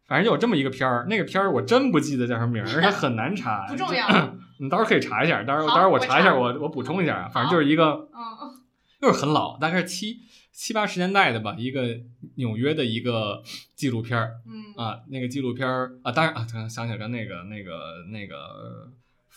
[0.07, 3.67] 反正有这么一个片儿，那个片儿我真不记得叫什么名儿， 而且很难查。
[3.71, 4.07] 不重要，
[4.61, 8.61] 你到时候可以查一下，到时候到时候我查一下，我我补充一下啊，反正就是一个嗯。
[9.01, 10.19] 又是很老，大概是七
[10.53, 11.87] 七八十年代的吧，一个
[12.37, 13.43] 纽约的一个
[13.75, 18.37] 纪录片儿，嗯啊，那个纪录片儿啊，当然啊，突然想起来那个那个那个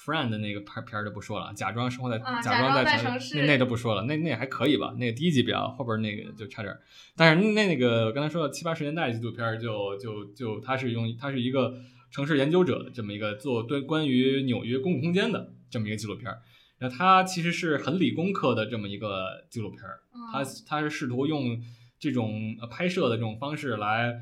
[0.04, 6.82] friend 的那个片片儿就不说了，假装生活在假装在城市，那那都不说了，那那还可以吧，那个第一集比较，后边那个就差点儿，
[7.16, 11.74] 但是那那个刚才说的七八十年代纪录片儿，就就就它是用它是一个
[12.12, 16.40] 城市研究者的这么一个做对关于纽约公共空间的这么一个纪录片儿。
[16.80, 20.00] 那它其实是很理工科的这么一个纪录片儿，
[20.34, 21.58] 它它是试图用
[21.98, 24.14] 这种拍摄的这种方式来，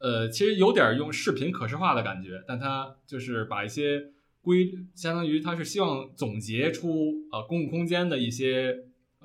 [0.00, 4.02] 呃，其实有点用视频可视化的感觉，但它就是把一些
[4.48, 6.88] 规，相当于他是希望总结出
[7.30, 8.74] 呃公共空间的一些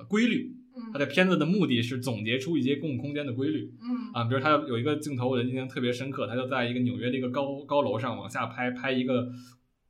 [0.06, 0.54] 规律。
[0.92, 3.72] 他的片子的目的是总结出一些公共空间的规律。
[3.80, 9.28] 嗯啊，比如他有一个镜头，我的印象特别深刻，他就在一个纽约的一个高高楼上往下拍，拍一个。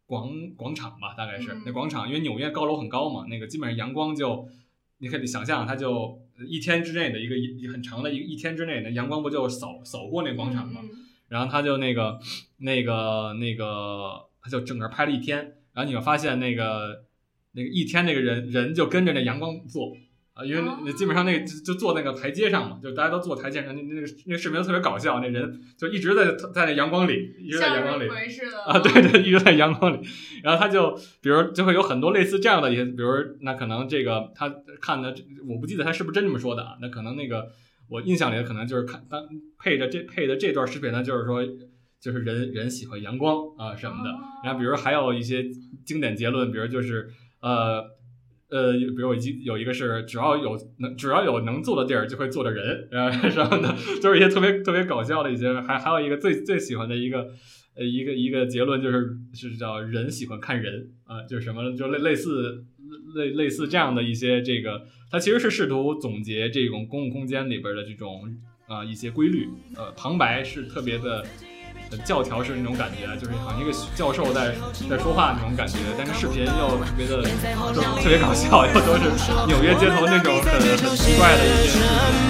[0.07, 4.47] 广广场吧，大概是那广场，因为纽约高楼很高嘛，那个基本上阳光就，
[4.99, 10.83] 你可以想象，它就一天之内的一个一很长的一一天之内，那阳光不就扫扫过那广场嘛，
[11.29, 12.19] 然后他就那个
[12.59, 15.39] 那个那个，他就整个拍了一天，
[15.73, 17.05] 然后你会发现那个
[17.53, 19.97] 那个一天那个人人就跟着那阳光做。
[20.35, 28.09] 啊，因为那基本上那个就就坐那个台阶上嘛，就大家都坐台阶上，那那个那个视频特别搞笑，那人就一直在在那阳光里，一直在阳光里
[28.67, 30.05] 啊，对对，一直在阳光里。
[30.43, 30.91] 然后他就
[31.21, 35.15] 比如就会有很多类似这样的一些，比如那可能这个他看的，
[35.49, 36.79] 我不记得他是不是真这么说的啊？
[36.83, 37.47] 那可能那个
[37.89, 39.25] 我印象里可能就是看当
[39.61, 41.45] 配着这配的这段视频呢，就是说
[42.05, 44.11] 就是人人喜欢阳光啊什么的。
[44.45, 45.45] 然后比如还有一些
[45.85, 47.09] 经典结论，比如就是
[47.41, 47.83] 呃。
[48.51, 55.53] 呃，比如我经有一个是，只要有能只要有能坐的地儿，就会坐着人，啊 什么的，就是一些特别特别搞笑的一些。
[55.63, 57.27] 还还有一个最最喜欢的一个，
[57.75, 62.65] 呃一个一个结论就是是叫人喜欢看人啊，就是什么就类类似
[63.17, 68.23] 类类似这样的一些这个，它其实是试图总结这种公共空间里边的这种
[68.69, 69.49] 啊、一些规律。
[69.75, 71.25] 呃，旁白是特别的。
[72.05, 74.55] 教条式那种感觉，就是好像一个教授在
[74.89, 77.23] 在说话那种感觉，但是视频又特别的
[78.03, 79.11] 特别搞笑，又都是
[79.47, 81.79] 纽约街头那种很很奇怪的一些什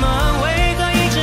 [0.01, 0.43] 么？
[0.43, 1.21] 为何一直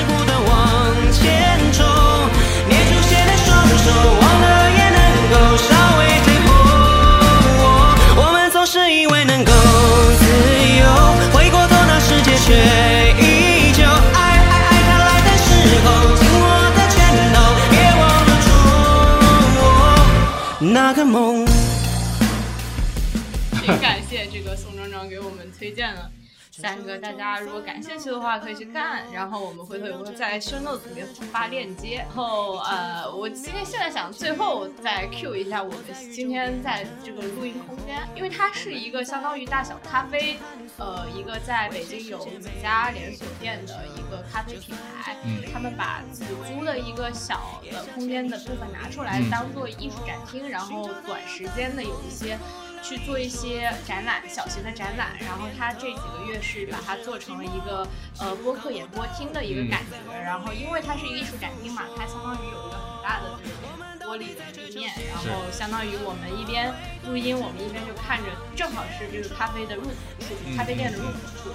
[23.66, 26.10] 挺感谢这个宋庄庄给我们推荐了
[26.52, 31.98] 三个，大家如果感兴趣的话可以去看，然后我们回头也会在 show notes 里面发链接。
[31.98, 35.80] 然后呃，我今天现在想最后再 cue 一下我们
[36.12, 40.38] 今天在这个录音空间，因为它是一个相当于大小咖啡，
[40.78, 52.40] 呃，一个在北京有几家连锁店的一个咖啡品牌，嗯他们把自己租的一个小的空间的部分拿出来嗯当做艺术展厅，然后短时间的有一些。
[52.82, 57.88] 去做一些展览，小型的展览，然后他这几个月是把它做成了一个
[58.20, 66.74] 呃播客演播厅的一个感觉，然后因为它是一个艺术展厅嘛，它相当于有一个很大的这种玻璃的立面，然后相当于我们一边
[67.06, 71.52] 录音，我们一边就看着，正好是这个咖啡的入口处，咖啡店的入口处。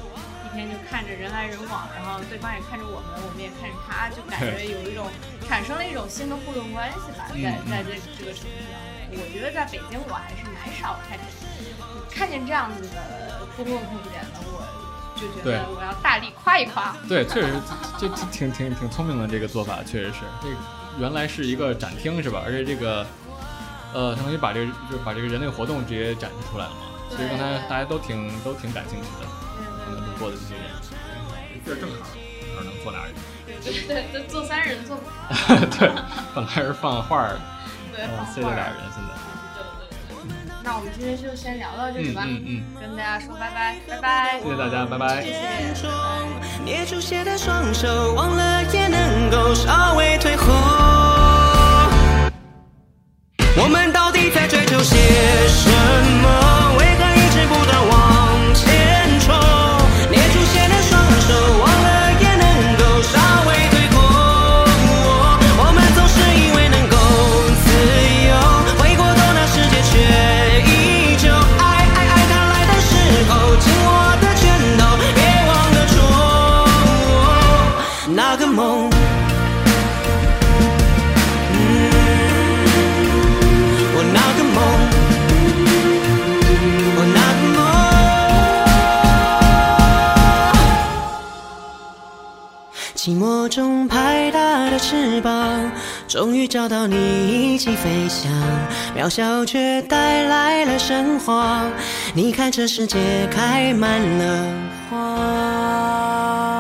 [0.47, 5.11] 一边就看着人来人往，然后对方也看着我们，我们也看着他，就感 觉有一种
[5.47, 8.96] 产生了一种新的互动关系吧，在在这这个城市当中。
[9.11, 11.27] 我觉得在北京我还是蛮少看见
[12.11, 14.65] 看见这样子的公共空间的，我
[15.21, 16.97] 就觉得我要大力夸一夸。
[17.09, 17.53] 对，确实，
[17.99, 20.21] 这这挺挺挺聪明的这个做法，确实是。
[20.43, 20.57] 这个
[20.99, 22.43] 原来是一个展厅是吧？
[22.45, 23.07] 而且这个，
[23.93, 26.79] 呃，相当于把这个就是把这个人类活动直接展示出来了嘛。
[27.11, 29.27] 其实刚才大家都挺都挺感兴趣的，
[29.85, 30.65] 可能路过的这些人，
[31.65, 31.97] 这正好，
[32.41, 33.15] 正好能坐俩人。
[33.47, 34.97] 对对对对，做三人坐。
[35.79, 35.91] 对，
[36.35, 37.39] 本来是放画儿，
[37.97, 39.09] 对，然后放画儿塞着俩人，现在。
[39.57, 40.55] 对对对。
[40.63, 44.41] 那我们今天就先聊到这里吧，嗯嗯嗯，跟大家说拜拜，拜拜。
[44.43, 45.23] 谢谢大家，拜拜。
[45.23, 45.39] 谢谢
[46.65, 50.53] 捏出血的双手，忘了也能够稍微退后。
[53.59, 54.97] 我们到底在追求些
[55.49, 55.71] 什
[56.23, 56.46] 么？
[93.49, 95.71] 中拍打的翅膀，
[96.09, 98.31] 终于找到你一起飞翔。
[98.97, 101.63] 渺小却带来了神话。
[102.15, 102.99] 你看这世界
[103.31, 104.49] 开满了
[104.91, 106.56] 花。